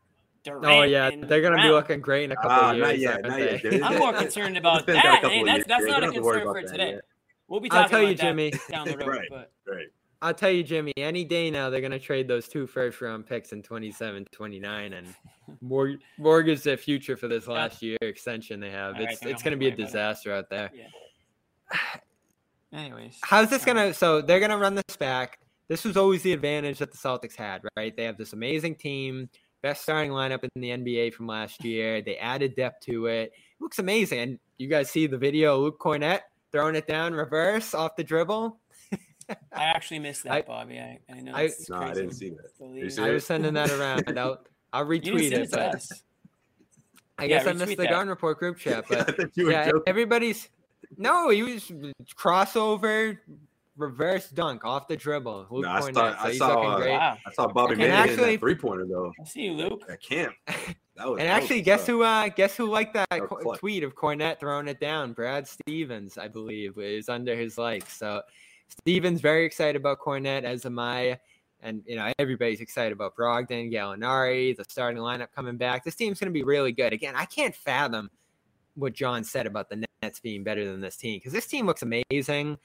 [0.43, 0.65] Durant.
[0.65, 2.87] Oh yeah, they're gonna be looking great in a couple uh, of years.
[2.87, 3.83] Not yet, not yet.
[3.83, 5.23] I'm more concerned about that.
[5.23, 6.99] Hey, that's that's not a concern for today.
[7.47, 8.53] We'll be talking I'll tell you, Jimmy.
[8.69, 9.07] down the road.
[9.07, 9.51] right, but.
[9.67, 9.87] right.
[10.23, 13.25] I'll tell you, Jimmy, any day now they're going to trade those two first round
[13.25, 15.07] picks in 27, 29 and
[15.61, 18.95] mor- mortgage their future for this last year extension they have.
[18.95, 20.69] All it's right, it's going to be a disaster out there.
[20.73, 21.77] Yeah.
[22.79, 23.17] Anyways.
[23.23, 25.39] How's this going to so they're going to run this back.
[25.67, 27.95] This was always the advantage that the Celtics had, right?
[27.95, 29.27] They have this amazing team,
[29.61, 32.01] best starting lineup in the NBA from last year.
[32.01, 33.31] They added depth to it.
[33.33, 34.19] It looks amazing.
[34.19, 38.59] And you guys see the video, Luke Kornet throwing it down reverse off the dribble
[39.53, 40.79] I actually missed that, I, Bobby.
[40.79, 41.33] I, I know.
[41.33, 42.99] I, no, I didn't see that.
[43.01, 44.19] I was sending that around.
[44.19, 44.43] I'll,
[44.73, 45.51] I'll retweet it.
[45.51, 45.81] But
[47.17, 48.85] I guess yeah, I missed the Garden Report group chat.
[48.89, 50.49] But yeah, yeah everybody's
[50.97, 51.71] no, he was
[52.15, 53.17] crossover,
[53.81, 55.47] reverse dunk off the dribble.
[55.49, 57.17] Luke no, I, saw, so I, saw uh, wow.
[57.25, 59.11] I saw Bobby Manning actually, three pointer though.
[59.19, 59.83] I see you, Luke.
[59.91, 60.33] I can't.
[60.97, 62.03] Was, and actually, guess who?
[62.03, 63.27] Uh, guess who liked that, that
[63.57, 65.13] tweet of Kornet throwing it down?
[65.13, 67.97] Brad Stevens, I believe, is under his likes.
[67.97, 68.21] So
[68.67, 71.19] Steven's very excited about Kornet, as am I.
[71.61, 75.83] And, you know, everybody's excited about Brogdon, Gallinari, the starting lineup coming back.
[75.83, 76.91] This team's going to be really good.
[76.93, 78.09] Again, I can't fathom
[78.75, 81.83] what John said about the Nets being better than this team because this team looks
[81.83, 82.57] amazing.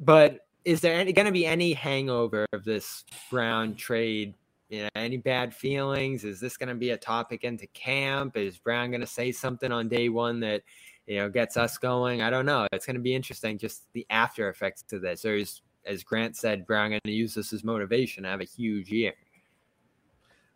[0.00, 4.34] But is there going to be any hangover of this Brown trade?
[4.68, 6.24] You know, any bad feelings?
[6.24, 8.36] Is this going to be a topic into camp?
[8.36, 10.62] Is Brown going to say something on day one that
[11.10, 12.22] you know, gets us going.
[12.22, 12.68] I don't know.
[12.70, 15.24] It's going to be interesting, just the after effects to this.
[15.24, 18.44] Or is, as Grant said, Brown going to use this as motivation to have a
[18.44, 19.12] huge year.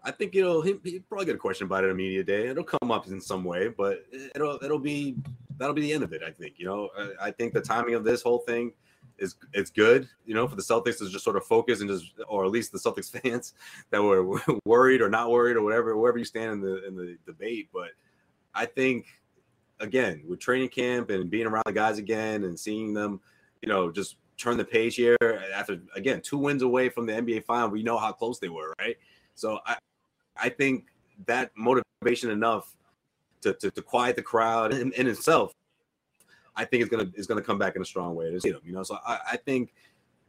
[0.05, 2.47] I think it'll he, will probably get a question about it a media day.
[2.47, 5.17] It'll come up in some way, but it'll it'll be
[5.57, 6.23] that'll be the end of it.
[6.23, 6.91] I think you know.
[6.97, 8.75] I, I think the timing of this whole thing
[9.19, 10.09] is it's good.
[10.27, 12.73] You know, for the Celtics to just sort of focus and just, or at least
[12.73, 13.55] the Celtics fans
[13.91, 17.17] that were worried or not worried or whatever, wherever you stand in the in the
[17.27, 17.69] debate.
[17.73, 17.91] But
[18.55, 19.07] I think
[19.81, 23.21] again with training camp and being around the guys again and seeing them,
[23.63, 25.17] you know, just turn the page here
[25.55, 27.69] after again two wins away from the NBA final.
[27.69, 28.97] We know how close they were, right?
[29.35, 29.77] So I,
[30.37, 30.87] I think
[31.27, 32.75] that motivation enough
[33.43, 35.53] to, to, to quiet the crowd in, in, itself.
[36.57, 38.61] I think it's gonna is gonna come back in a strong way to see them.
[38.65, 39.75] You know, so I, I think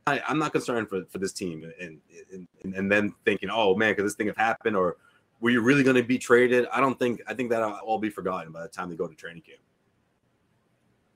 [0.07, 1.99] I, am not concerned for, for this team and,
[2.31, 4.97] and and then thinking, oh man, because this thing have happened or
[5.41, 6.65] were you really going to be traded?
[6.71, 7.21] I don't think.
[7.27, 9.59] I think that'll all be forgotten by the time they go to training camp.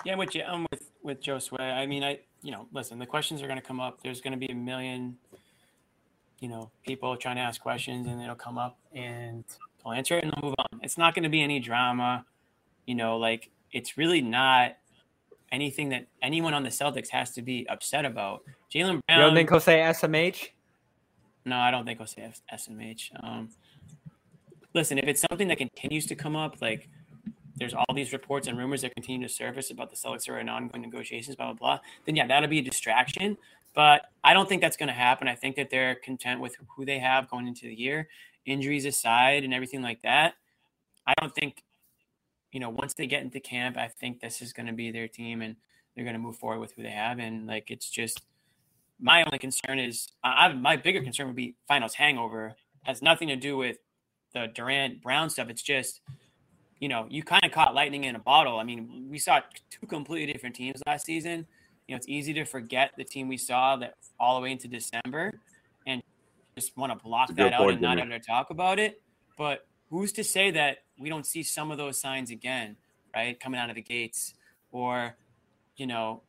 [0.05, 1.60] Yeah, with you, I'm with with Josue.
[1.60, 4.01] I mean, I you know, listen, the questions are going to come up.
[4.03, 5.18] There's going to be a million,
[6.39, 9.43] you know, people trying to ask questions, and it'll come up, and
[9.84, 10.80] they'll answer it, and they'll move on.
[10.84, 12.26] It's not going to be any drama,
[12.86, 13.18] you know.
[13.18, 14.78] Like it's really not
[15.52, 18.43] anything that anyone on the Celtics has to be upset about.
[18.74, 19.20] Jaylen Brown.
[19.20, 20.50] You don't think he'll say SMH?
[21.45, 23.12] No, I don't think he'll say SMH.
[23.24, 23.50] Um,
[24.74, 26.89] listen, if it's something that continues to come up, like
[27.56, 30.50] there's all these reports and rumors that continue to surface about the Celtics are in
[30.50, 33.38] ongoing negotiations, blah blah blah, then yeah, that'll be a distraction.
[33.76, 35.28] But I don't think that's going to happen.
[35.28, 38.08] I think that they're content with who they have going into the year,
[38.45, 40.34] injuries aside and everything like that.
[41.06, 41.64] I don't think,
[42.52, 45.08] you know, once they get into camp, I think this is going to be their
[45.08, 45.56] team and
[45.95, 47.20] they're going to move forward with who they have.
[47.20, 48.22] And like, it's just,
[49.00, 52.56] my only concern is I, my bigger concern would be finals hangover.
[52.84, 53.78] Has nothing to do with
[54.34, 55.50] the Durant Brown stuff.
[55.50, 56.02] It's just,
[56.80, 58.60] you know, you kind of caught lightning in a bottle.
[58.60, 61.45] I mean, we saw two completely different teams last season.
[61.88, 64.68] You know, it's easy to forget the team we saw that all the way into
[64.68, 65.34] December
[65.88, 66.02] and
[66.56, 69.02] just want to block that out and not ever talk about it.
[69.38, 72.76] But who's to say that we don't see some of those signs again,
[73.16, 73.40] right?
[73.40, 74.34] Coming out of the gates?
[74.72, 75.16] Or,
[75.78, 76.22] you know,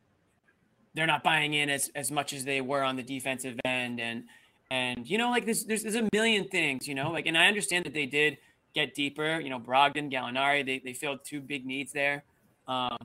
[0.95, 4.01] they're not buying in as, as much as they were on the defensive end.
[4.01, 4.25] And
[4.71, 7.49] and you know like there's, there's there's a million things you know like and I
[7.49, 8.39] understand that they did
[8.75, 9.41] get deeper.
[9.41, 12.25] You know Brogdon Gallinari they, they filled two big needs there.
[12.69, 12.97] Um,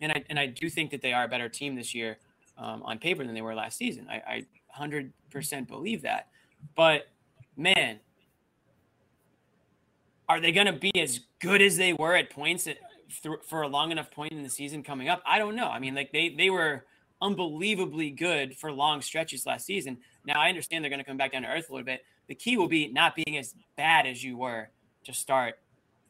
[0.00, 2.18] and I and I do think that they are a better team this year
[2.58, 4.06] um, on paper than they were last season.
[4.10, 4.44] I,
[4.76, 6.28] I 100% believe that.
[6.76, 7.08] But
[7.56, 8.00] man
[10.30, 13.62] are they going to be as good as they were at points uh, at, for
[13.62, 16.12] a long enough point in the season coming up I don't know I mean like
[16.12, 16.84] they they were
[17.22, 19.98] unbelievably good for long stretches last season.
[20.24, 22.04] Now I understand they're going to come back down to earth a little bit.
[22.28, 24.70] The key will be not being as bad as you were
[25.04, 25.56] to start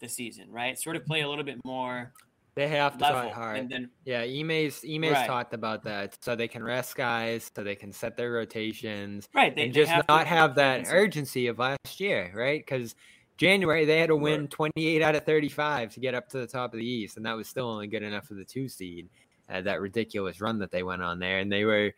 [0.00, 0.78] the season, right?
[0.78, 2.12] Sort of play a little bit more.
[2.54, 3.58] They have to try hard.
[3.58, 5.26] And Then, yeah, Ime's Ime's right.
[5.26, 9.54] talked about that, so they can rest guys, so they can set their rotations, right?
[9.54, 12.60] They, and just have not have that urgency of last year, right?
[12.60, 12.96] Because
[13.41, 16.74] January they had to win 28 out of 35 to get up to the top
[16.74, 19.09] of the East, and that was still only good enough for the two seed
[19.49, 21.91] uh, that ridiculous run that they went on there, and they were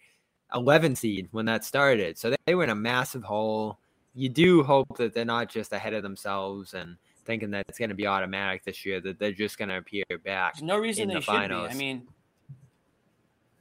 [0.55, 2.17] 11 seed when that started.
[2.17, 3.81] So they were in a massive hole.
[4.15, 7.89] You do hope that they're not just ahead of themselves and thinking that it's going
[7.89, 10.55] to be automatic this year, that they're just going to appear back.
[10.55, 11.71] There's no reason they the should finals.
[11.71, 11.75] be.
[11.75, 12.07] I mean,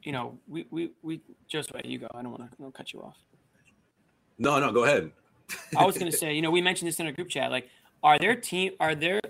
[0.03, 1.85] you know, we we we just wait.
[1.85, 2.07] You go.
[2.13, 3.17] I don't want to cut you off.
[4.37, 5.11] No, no, go ahead.
[5.77, 7.51] I was going to say, you know, we mentioned this in our group chat.
[7.51, 7.69] Like,
[8.03, 8.73] are there team?
[8.79, 9.21] Are there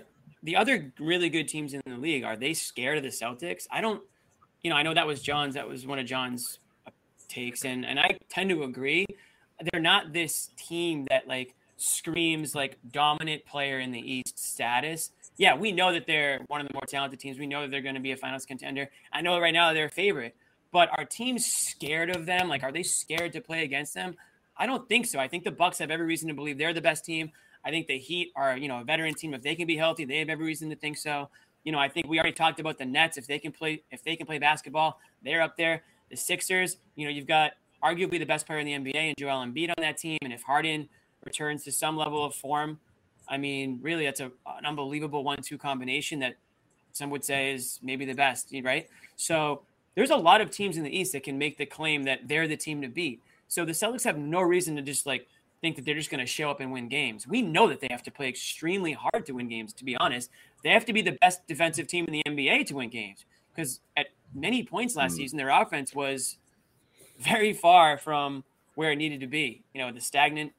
[0.42, 2.24] the other really good teams in the league?
[2.24, 3.66] Are they scared of the Celtics?
[3.70, 4.02] I don't
[4.62, 5.54] you know, I know that was John's.
[5.54, 6.58] That was one of John's
[7.28, 9.06] takes, and and I tend to agree.
[9.72, 15.10] They're not this team that like screams like dominant player in the East status.
[15.36, 17.38] Yeah, we know that they're one of the more talented teams.
[17.38, 18.88] We know that they're going to be a finals contender.
[19.12, 20.36] I know right now they're a favorite,
[20.70, 22.48] but are teams scared of them?
[22.48, 24.16] Like, are they scared to play against them?
[24.62, 25.18] I don't think so.
[25.18, 27.32] I think the Bucks have every reason to believe they're the best team.
[27.64, 29.34] I think the Heat are, you know, a veteran team.
[29.34, 31.28] If they can be healthy, they have every reason to think so
[31.64, 33.16] you know, I think we already talked about the Nets.
[33.16, 35.82] If they can play, if they can play basketball, they're up there.
[36.10, 37.52] The Sixers, you know, you've got
[37.82, 40.18] arguably the best player in the NBA and Joel Embiid on that team.
[40.22, 40.88] And if Harden
[41.24, 42.80] returns to some level of form,
[43.28, 46.34] I mean, really, that's a, an unbelievable one-two combination that
[46.92, 48.88] some would say is maybe the best, right?
[49.16, 49.62] So
[49.94, 52.48] there's a lot of teams in the East that can make the claim that they're
[52.48, 53.22] the team to beat.
[53.52, 55.28] So the Celtics have no reason to just like
[55.60, 57.28] think that they're just going to show up and win games.
[57.28, 60.30] We know that they have to play extremely hard to win games, to be honest.
[60.64, 63.80] They have to be the best defensive team in the NBA to win games because
[63.94, 65.16] at many points last mm.
[65.16, 66.38] season, their offense was
[67.18, 68.42] very far from
[68.74, 69.62] where it needed to be.
[69.74, 70.54] You know, the stagnant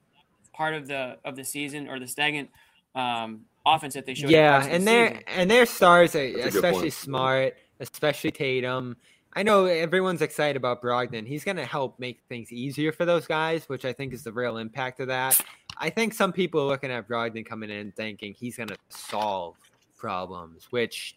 [0.54, 2.52] part of the of the season or the stagnant
[2.94, 4.30] um, offense that they showed.
[4.30, 8.98] Yeah, and the their and their stars, are, especially Smart, especially Tatum.
[9.36, 11.26] I know everyone's excited about Brogdon.
[11.26, 14.32] He's going to help make things easier for those guys, which I think is the
[14.32, 15.40] real impact of that.
[15.78, 19.56] I think some people are looking at Brogdon coming in thinking he's going to solve
[19.98, 21.16] problems, which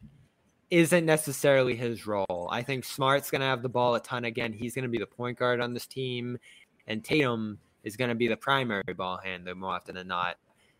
[0.71, 2.49] isn't necessarily his role.
[2.51, 4.53] I think Smart's going to have the ball a ton again.
[4.53, 6.39] He's going to be the point guard on this team,
[6.87, 10.37] and Tatum is going to be the primary ball handler more often than not.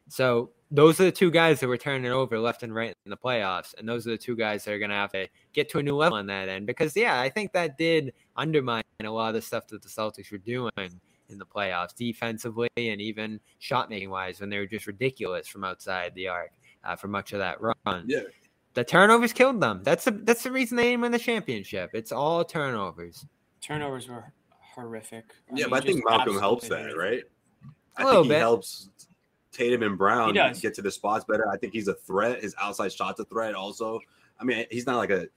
[0.09, 3.17] So those are the two guys that were turning over left and right in the
[3.17, 5.79] playoffs, and those are the two guys that are going to have to get to
[5.79, 6.67] a new level on that end.
[6.67, 10.33] Because yeah, I think that did undermine a lot of the stuff that the Celtics
[10.33, 10.71] were doing
[11.29, 15.65] in the playoffs, defensively and even shot making wise, when they were just ridiculous from
[15.65, 16.51] outside the arc
[16.85, 18.05] uh, for much of that run.
[18.07, 18.21] Yeah,
[18.75, 19.83] the turnovers killed them.
[19.85, 21.91] That's the that's the reason they didn't win the championship.
[21.95, 23.25] It's all turnovers.
[23.61, 25.25] Turnovers were horrific.
[25.51, 27.23] I yeah, mean, but I think Malcolm helps that, right?
[27.99, 28.39] A I little think he bit.
[28.41, 28.91] helps
[29.57, 31.49] Tatum and Brown get to the spots better.
[31.49, 32.43] I think he's a threat.
[32.43, 34.01] His outside shot's a threat also.
[34.39, 35.29] I mean, he's not like a.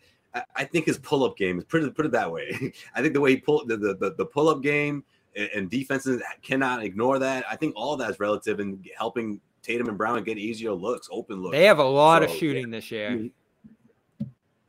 [0.55, 2.73] I think his pull up game is put it put it that way.
[2.95, 5.03] I think the way he pull the the, the pull up game
[5.35, 7.45] and, and defenses cannot ignore that.
[7.49, 11.41] I think all that is relative in helping Tatum and Brown get easier looks, open
[11.41, 11.55] looks.
[11.55, 12.77] They have a lot so, of shooting yeah.
[12.77, 13.29] this year.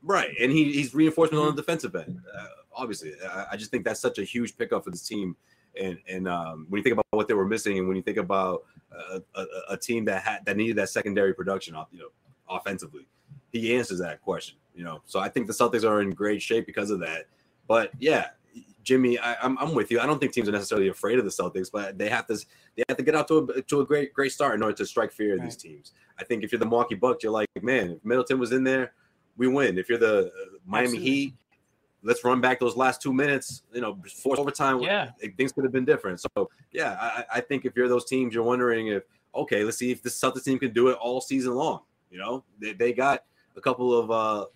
[0.03, 1.51] Right, and he, he's reinforcement mm-hmm.
[1.51, 2.23] on the defensive end.
[2.35, 5.37] Uh, obviously, I, I, just think that's such a huge pickup for this team
[5.79, 8.19] and and um, when you think about what they were missing, and when you think
[8.19, 8.65] about
[9.13, 12.09] a, a, a, team that had that needed that secondary production, off you know,
[12.49, 13.07] offensively,
[13.53, 14.57] he answers that question.
[14.75, 17.27] You know, so I think the Celtics are in great shape because of that.
[17.67, 18.29] But yeah,
[18.83, 20.01] Jimmy, I, am I'm, I'm with you.
[20.01, 22.35] I don't think teams are necessarily afraid of the Celtics, but they have to
[22.77, 24.87] they have to get out to a to a great great start in order to
[24.87, 25.93] strike fear of these teams.
[26.19, 28.93] I think if you're the Milwaukee Bucks, you're like, man, if Middleton was in there,
[29.37, 29.79] we win.
[29.79, 31.11] If you're the uh, Miami Absolutely.
[31.11, 31.35] Heat,
[32.03, 33.63] let's run back those last two minutes.
[33.73, 34.81] You know, force overtime.
[34.81, 36.21] Yeah, things could have been different.
[36.21, 39.91] So yeah, I, I think if you're those teams, you're wondering if okay, let's see
[39.91, 41.81] if this Celtics team can do it all season long.
[42.11, 43.25] You know, they, they got
[43.57, 44.47] a couple of uh,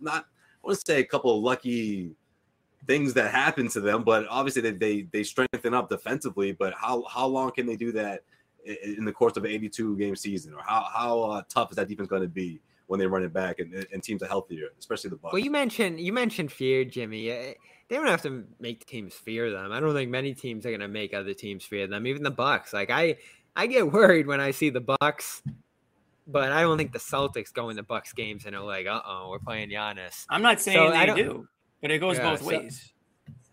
[0.00, 0.26] not
[0.62, 2.14] I want to say a couple of lucky
[2.86, 6.52] things that happen to them, but obviously they they, they strengthen up defensively.
[6.52, 8.22] But how how long can they do that
[8.64, 11.76] in, in the course of an 82 game season, or how how uh, tough is
[11.76, 12.60] that defense going to be?
[12.88, 15.32] When they run it back and, and teams are healthier, especially the Bucks.
[15.32, 17.30] Well, you mentioned you mentioned fear, Jimmy.
[17.30, 17.54] Eh,
[17.88, 19.72] they don't have to make teams fear them.
[19.72, 22.06] I don't think many teams are going to make other teams fear them.
[22.06, 22.72] Even the Bucks.
[22.72, 23.16] Like I,
[23.56, 25.42] I get worried when I see the Bucks,
[26.26, 29.00] but I don't think the Celtics go in the Bucks games and are like, "Uh
[29.06, 31.48] oh, we're playing Giannis." I'm not saying so they do,
[31.80, 32.92] but it goes yeah, both so, ways.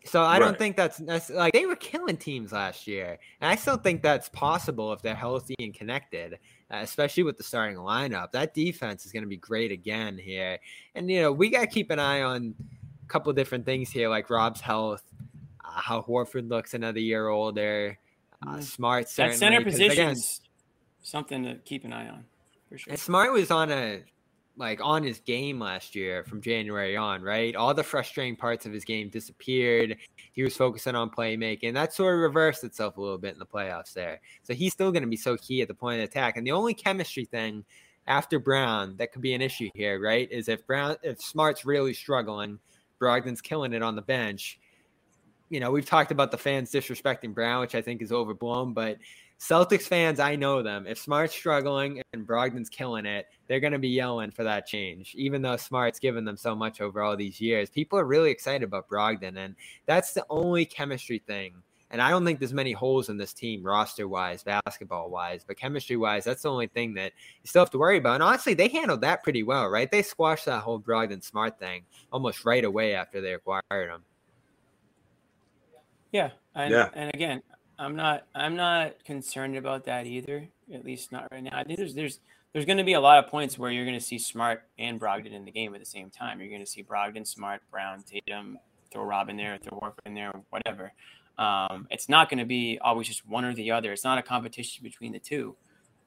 [0.05, 0.39] So I right.
[0.39, 4.03] don't think that's, that's like they were killing teams last year, and I still think
[4.03, 6.37] that's possible if they're healthy and connected,
[6.83, 8.31] especially with the starting lineup.
[8.31, 10.59] That defense is going to be great again here,
[10.93, 12.55] and you know we got to keep an eye on
[13.03, 15.03] a couple different things here, like Rob's health,
[15.63, 17.97] uh, how Horford looks another year older,
[18.45, 19.07] uh, Smart.
[19.15, 20.41] That center position is
[21.01, 22.25] something to keep an eye on.
[22.69, 22.91] For sure.
[22.91, 24.03] And Smart was on a
[24.57, 27.55] like on his game last year from January on, right?
[27.55, 29.97] All the frustrating parts of his game disappeared.
[30.31, 31.73] He was focusing on playmaking.
[31.73, 34.21] That sort of reversed itself a little bit in the playoffs there.
[34.43, 36.37] So he's still going to be so key at the point of attack.
[36.37, 37.65] And the only chemistry thing
[38.07, 41.93] after Brown that could be an issue here, right, is if Brown if Smart's really
[41.93, 42.59] struggling,
[42.99, 44.59] Brogdon's killing it on the bench.
[45.49, 48.97] You know, we've talked about the fans disrespecting Brown, which I think is overblown, but
[49.39, 50.87] Celtics fans, I know them.
[50.87, 55.13] If Smart's struggling and Brogdon's killing it, they're going to be yelling for that change.
[55.15, 58.63] Even though Smart's given them so much over all these years, people are really excited
[58.63, 59.55] about Brogdon, and
[59.85, 61.53] that's the only chemistry thing.
[61.91, 65.57] And I don't think there's many holes in this team, roster wise, basketball wise, but
[65.57, 67.11] chemistry wise, that's the only thing that
[67.43, 68.15] you still have to worry about.
[68.15, 69.89] And honestly, they handled that pretty well, right?
[69.91, 74.03] They squashed that whole Brogdon Smart thing almost right away after they acquired him.
[76.11, 76.89] Yeah, and, yeah.
[76.93, 77.43] And again,
[77.77, 80.47] I'm not I'm not concerned about that either.
[80.73, 81.51] At least not right now.
[81.53, 82.19] I think there's there's
[82.53, 84.99] there's going to be a lot of points where you're going to see Smart and
[84.99, 86.39] Brogdon in the game at the same time.
[86.39, 88.57] You're going to see Brogdon, Smart, Brown, Tatum,
[88.91, 90.93] throw Rob in there, throw Horford in there, whatever.
[91.37, 93.91] Um, it's not going to be always just one or the other.
[93.91, 95.57] It's not a competition between the two.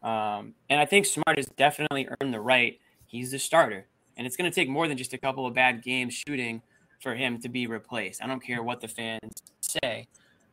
[0.03, 2.79] Um, and I think Smart has definitely earned the right.
[3.05, 5.83] He's the starter, and it's going to take more than just a couple of bad
[5.83, 6.63] games shooting
[7.01, 8.23] for him to be replaced.
[8.23, 10.09] I don't care what the fans say.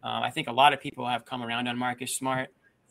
[0.06, 2.50] Uh, I think a lot of people have come around on Marcus Smart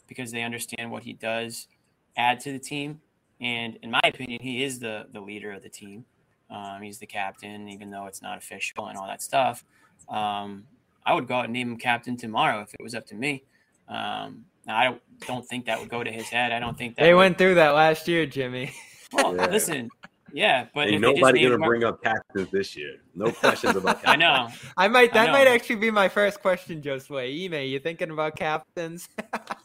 [0.08, 1.68] because they understand what he does
[2.16, 3.00] add to the team.
[3.40, 6.04] And in my opinion, he is the the leader of the team.
[6.50, 9.64] Um, he's the captain, even though it's not official and all that stuff.
[10.08, 10.64] Um,
[11.06, 13.44] I would go out and name him captain tomorrow if it was up to me.
[13.88, 16.52] Um, now, I don't think that would go to his head.
[16.52, 17.20] I don't think that they would...
[17.20, 18.72] went through that last year, Jimmy.
[19.12, 19.46] Well, yeah.
[19.46, 19.88] listen,
[20.34, 22.96] yeah, but nobody gonna bring up captains this year.
[23.14, 24.02] No questions about.
[24.02, 24.12] Captains.
[24.12, 24.48] I know.
[24.76, 25.12] I might.
[25.12, 27.46] That I might actually be my first question, Josue.
[27.46, 29.08] Ime, you thinking about captains?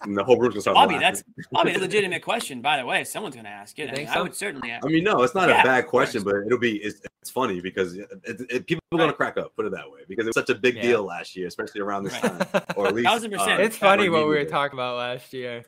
[0.06, 0.76] the whole room's gonna start.
[0.76, 1.24] Bobby, laughing.
[1.38, 1.74] that's Bobby.
[1.74, 3.04] A legitimate question, by the way.
[3.04, 3.90] Someone's gonna ask it.
[3.90, 4.14] I, mean, so?
[4.14, 4.70] I, would certainly.
[4.70, 4.86] Ask.
[4.86, 6.78] I mean, no, it's not yeah, a bad question, but it'll be.
[6.78, 9.56] It's, it's funny because it, it, people are gonna crack up.
[9.56, 10.84] Put it that way, because it was such a big yeah.
[10.84, 12.52] deal last year, especially around this right.
[12.52, 13.08] time, or at least.
[13.08, 13.60] Thousand percent.
[13.60, 15.64] Uh, it's funny what we were talking about last year.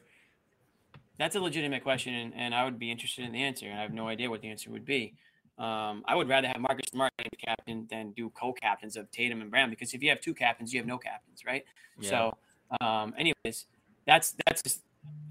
[1.21, 3.67] That's a legitimate question, and, and I would be interested in the answer.
[3.67, 5.13] And I have no idea what the answer would be.
[5.59, 9.51] Um, I would rather have Marcus Smart named captain than do co-captains of Tatum and
[9.51, 11.63] Brown because if you have two captains, you have no captains, right?
[11.99, 12.09] Yeah.
[12.09, 12.37] So,
[12.83, 13.67] um, anyways,
[14.07, 14.81] that's that's just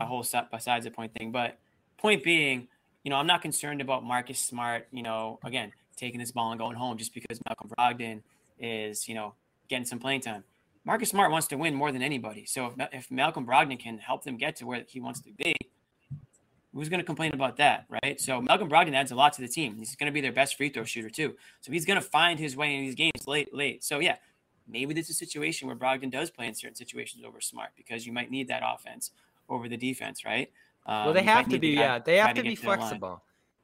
[0.00, 1.32] a whole set besides the point thing.
[1.32, 1.58] But
[1.98, 2.68] point being,
[3.02, 4.86] you know, I'm not concerned about Marcus Smart.
[4.92, 8.22] You know, again, taking this ball and going home just because Malcolm Brogdon
[8.60, 9.34] is, you know,
[9.66, 10.44] getting some playing time.
[10.84, 12.44] Marcus Smart wants to win more than anybody.
[12.46, 15.52] So if, if Malcolm Brogdon can help them get to where he wants to be,
[16.72, 18.20] Who's going to complain about that, right?
[18.20, 19.76] So Malcolm Brogdon adds a lot to the team.
[19.76, 21.34] He's going to be their best free throw shooter too.
[21.60, 23.82] So he's going to find his way in these games late, late.
[23.82, 24.16] So yeah,
[24.68, 28.06] maybe this is a situation where Brogdon does play in certain situations over Smart because
[28.06, 29.10] you might need that offense
[29.48, 30.50] over the defense, right?
[30.86, 33.22] Um, well, they have to be, yeah, they have to, to be flexible,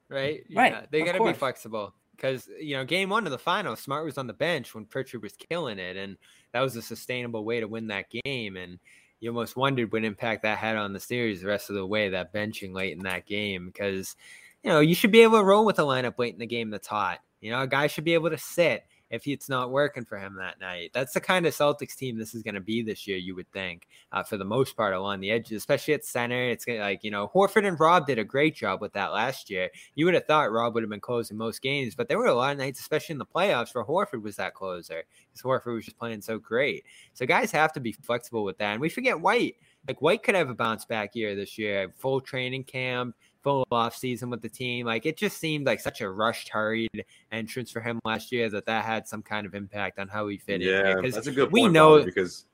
[0.09, 0.43] right?
[0.49, 0.91] Yeah, right.
[0.91, 4.17] They got to be flexible because you know, game one of the final, Smart was
[4.17, 6.17] on the bench when Pritchard was killing it, and
[6.51, 8.57] that was a sustainable way to win that game.
[8.57, 8.79] And
[9.19, 12.09] you almost wondered what impact that had on the series the rest of the way,
[12.09, 14.15] that benching late in that game, because,
[14.63, 16.69] you know, you should be able to roll with a lineup late in the game
[16.69, 17.19] that's hot.
[17.41, 20.35] You know, a guy should be able to sit if it's not working for him
[20.35, 20.91] that night.
[20.93, 23.51] That's the kind of Celtics team this is going to be this year, you would
[23.51, 26.49] think, uh, for the most part along the edges, especially at center.
[26.49, 29.49] It's gonna, like, you know, Horford and Rob did a great job with that last
[29.49, 29.69] year.
[29.95, 32.33] You would have thought Rob would have been closing most games, but there were a
[32.33, 35.85] lot of nights, especially in the playoffs, where Horford was that closer because Horford was
[35.85, 36.83] just playing so great.
[37.13, 38.73] So guys have to be flexible with that.
[38.73, 39.55] And we forget White.
[39.87, 43.15] Like, White could have a bounce back year this year, full training camp
[43.47, 44.85] full off season with the team.
[44.85, 48.65] Like it just seemed like such a rushed, hurried entrance for him last year that
[48.65, 51.03] that had some kind of impact on how he fit yeah, in.
[51.05, 51.49] Yeah, that's a good.
[51.49, 51.53] point.
[51.53, 52.45] we know because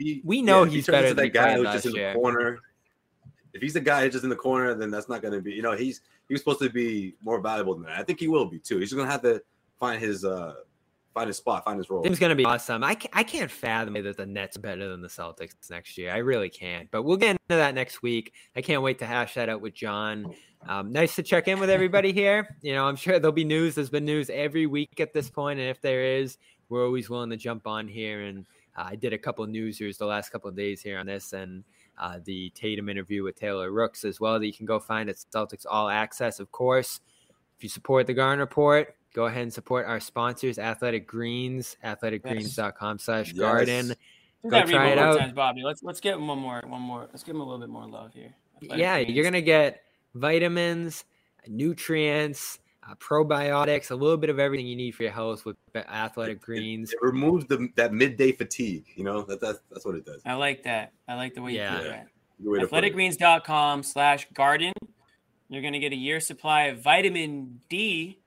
[0.00, 2.58] he, we know yeah, he's he better than that guy who's just in the corner.
[3.52, 5.52] If he's the guy just in the corner, then that's not going to be.
[5.52, 7.98] You know, he's he was supposed to be more valuable than that.
[7.98, 8.78] I think he will be too.
[8.78, 9.40] He's going to have to
[9.78, 10.54] find his uh
[11.14, 12.02] find his spot, find his role.
[12.04, 12.84] It's going to be awesome.
[12.84, 16.12] I I can't fathom that the Nets are better than the Celtics next year.
[16.12, 16.90] I really can't.
[16.90, 18.32] But we'll get into that next week.
[18.56, 20.34] I can't wait to hash that out with John.
[20.68, 22.56] Um, nice to check in with everybody here.
[22.62, 23.74] You know, I'm sure there'll be news.
[23.74, 26.36] There's been news every week at this point, and if there is,
[26.68, 28.46] we're always willing to jump on here and
[28.76, 31.32] uh, I did a couple of newsers the last couple of days here on this
[31.32, 31.64] and
[31.98, 35.16] uh, the Tatum interview with Taylor Rooks as well that you can go find at
[35.16, 37.00] Celtics All Access, of course.
[37.58, 42.98] If you support the Garden Report, go ahead and support our sponsors, Athletic Greens, athleticgreens.com
[42.98, 43.88] slash garden.
[43.88, 43.96] Yes.
[44.42, 45.18] Go try it out.
[45.18, 45.62] Times, Bobby.
[45.62, 47.08] Let's let's get one more, one more.
[47.10, 48.34] Let's give them a little bit more love here.
[48.56, 49.14] Athletic yeah, Greens.
[49.14, 49.82] you're gonna get
[50.14, 51.04] vitamins,
[51.46, 52.58] nutrients,
[52.88, 56.90] uh, probiotics, a little bit of everything you need for your health with athletic greens.
[56.92, 58.86] It, it removes the that midday fatigue.
[58.94, 60.22] You know that, that's that's what it does.
[60.24, 60.92] I like that.
[61.06, 61.76] I like the way yeah.
[62.38, 62.70] you put that.
[62.70, 64.72] Athleticgreens.com slash garden.
[65.50, 68.18] You're gonna get a year supply of vitamin D,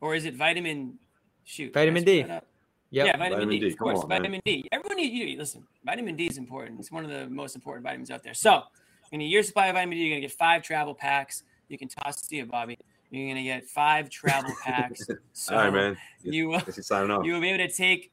[0.00, 0.98] or is it vitamin?
[1.44, 2.24] Shoot, vitamin D.
[2.90, 3.06] Yep.
[3.06, 4.00] Yeah, vitamin, vitamin D, D, of course.
[4.00, 4.40] On, vitamin man.
[4.44, 4.68] D.
[4.70, 5.66] Everyone need you listen.
[5.84, 6.78] Vitamin D is important.
[6.80, 8.34] It's one of the most important vitamins out there.
[8.34, 8.62] So,
[9.12, 11.42] in a year supply of vitamin D, you're gonna get five travel packs.
[11.68, 12.78] You can toss to you, Bobby.
[13.10, 15.06] You're gonna get five travel packs.
[15.32, 15.96] So All right, man.
[16.22, 16.62] You will,
[17.24, 18.12] you will be able to take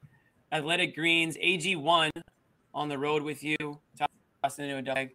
[0.52, 2.10] Athletic Greens AG1
[2.72, 3.56] on the road with you,
[3.98, 5.08] toss it into a dog,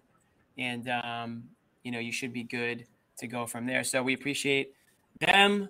[0.57, 1.43] and um,
[1.83, 2.85] you know you should be good
[3.17, 3.83] to go from there.
[3.83, 4.73] So we appreciate
[5.19, 5.69] them.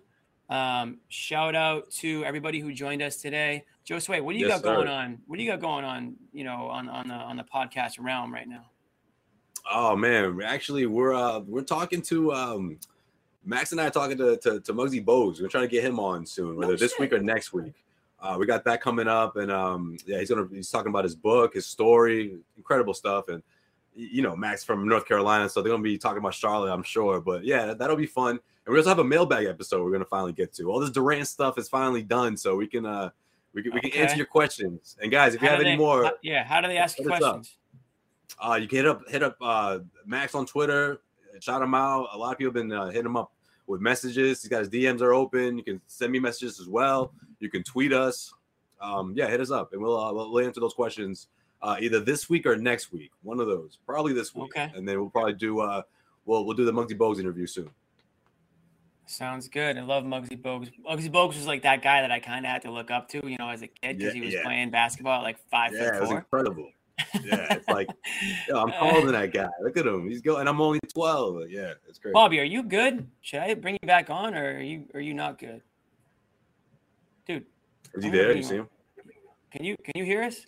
[0.50, 3.66] Um, shout out to everybody who joined us today.
[3.88, 4.76] Josue, what do you yes, got sir.
[4.76, 5.20] going on?
[5.28, 6.16] What do you got going on?
[6.34, 8.66] You know, on on the on the podcast realm right now.
[9.72, 12.80] Oh man, actually, we're uh we're talking to um
[13.46, 15.42] Max and I are talking to, to, to Muggsy Bogues.
[15.42, 17.74] We're trying to get him on soon, whether no this week or next week.
[18.22, 21.16] Uh, we got that coming up, and um, yeah, he's gonna he's talking about his
[21.16, 23.42] book, his story, incredible stuff, and
[23.96, 27.22] you know Max from North Carolina, so they're gonna be talking about Charlotte, I'm sure.
[27.22, 28.40] But yeah, that'll be fun.
[28.70, 30.70] And we also have a mailbag episode we're gonna finally get to.
[30.70, 33.10] All this Durant stuff is finally done, so we can uh
[33.52, 34.00] we can, we can okay.
[34.00, 34.96] answer your questions.
[35.02, 37.58] And guys, if you have they, any more, how, yeah, how do they ask questions?
[38.40, 41.02] Uh, you can hit up hit up uh, Max on Twitter,
[41.40, 42.10] shout him out.
[42.14, 43.32] A lot of people have been uh, hitting him up
[43.66, 44.44] with messages.
[44.44, 45.58] He's got his DMs are open.
[45.58, 47.12] You can send me messages as well.
[47.40, 48.32] You can tweet us.
[48.80, 51.30] Um, yeah, hit us up and we'll, uh, we'll answer those questions
[51.64, 53.10] uh, either this week or next week.
[53.24, 54.56] One of those, probably this week.
[54.56, 54.72] Okay.
[54.76, 55.82] And then we'll probably do uh,
[56.28, 57.72] we'll we'll do the Muggsy Bogues interview soon.
[59.10, 59.78] Sounds good.
[59.78, 60.72] I love Muggsy Bogues.
[60.88, 63.28] Muggsy Bogues was like that guy that I kind of had to look up to,
[63.28, 64.44] you know, as a kid because yeah, he was yeah.
[64.44, 65.98] playing basketball at like five yeah, foot four.
[65.98, 66.70] it was incredible
[67.24, 67.88] yeah, it's like,
[68.48, 69.48] yo, I'm taller than that guy.
[69.62, 70.08] Look at him.
[70.10, 70.48] He's going.
[70.48, 71.50] I'm only 12.
[71.50, 72.14] Yeah, it's great.
[72.14, 73.08] Bobby, are you good?
[73.22, 75.62] Should I bring you back on, or are you are you not good,
[77.26, 77.46] dude?
[77.94, 78.36] Is he there?
[78.36, 78.68] You see him?
[79.52, 80.46] Can you can you hear us?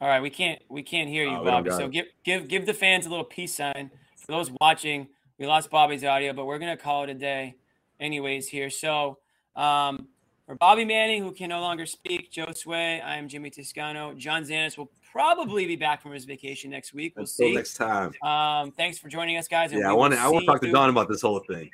[0.00, 1.70] All right, we can't we can't hear you, oh, Bobby.
[1.70, 3.90] So give give give the fans a little peace sign.
[4.16, 5.08] For those watching,
[5.40, 7.56] we lost Bobby's audio, but we're gonna call it a day,
[7.98, 8.46] anyways.
[8.46, 9.18] Here, so
[9.56, 10.06] um,
[10.46, 14.12] for Bobby Manning, who can no longer speak, Josue, I am Jimmy Toscano.
[14.14, 17.14] John Zannis will probably be back from his vacation next week.
[17.16, 17.54] We'll Until see.
[17.54, 18.12] next time.
[18.22, 19.72] Um, thanks for joining us, guys.
[19.72, 20.20] Yeah, I want to.
[20.20, 21.70] I want to talk to Don about this whole thing.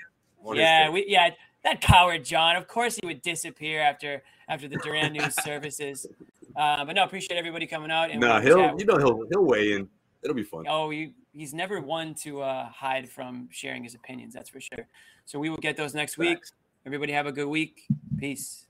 [0.54, 1.30] Yeah, we yeah
[1.64, 2.54] that coward John.
[2.54, 6.06] Of course he would disappear after after the Durant news services.
[6.54, 8.12] Uh, but no, appreciate everybody coming out.
[8.12, 9.88] And no, he'll you know he'll he'll weigh in.
[10.22, 10.66] It'll be fun.
[10.68, 14.32] Oh, he, he's never one to uh, hide from sharing his opinions.
[14.34, 14.86] That's for sure.
[15.26, 16.38] So we will get those next week.
[16.86, 17.84] Everybody have a good week.
[18.18, 18.65] Peace.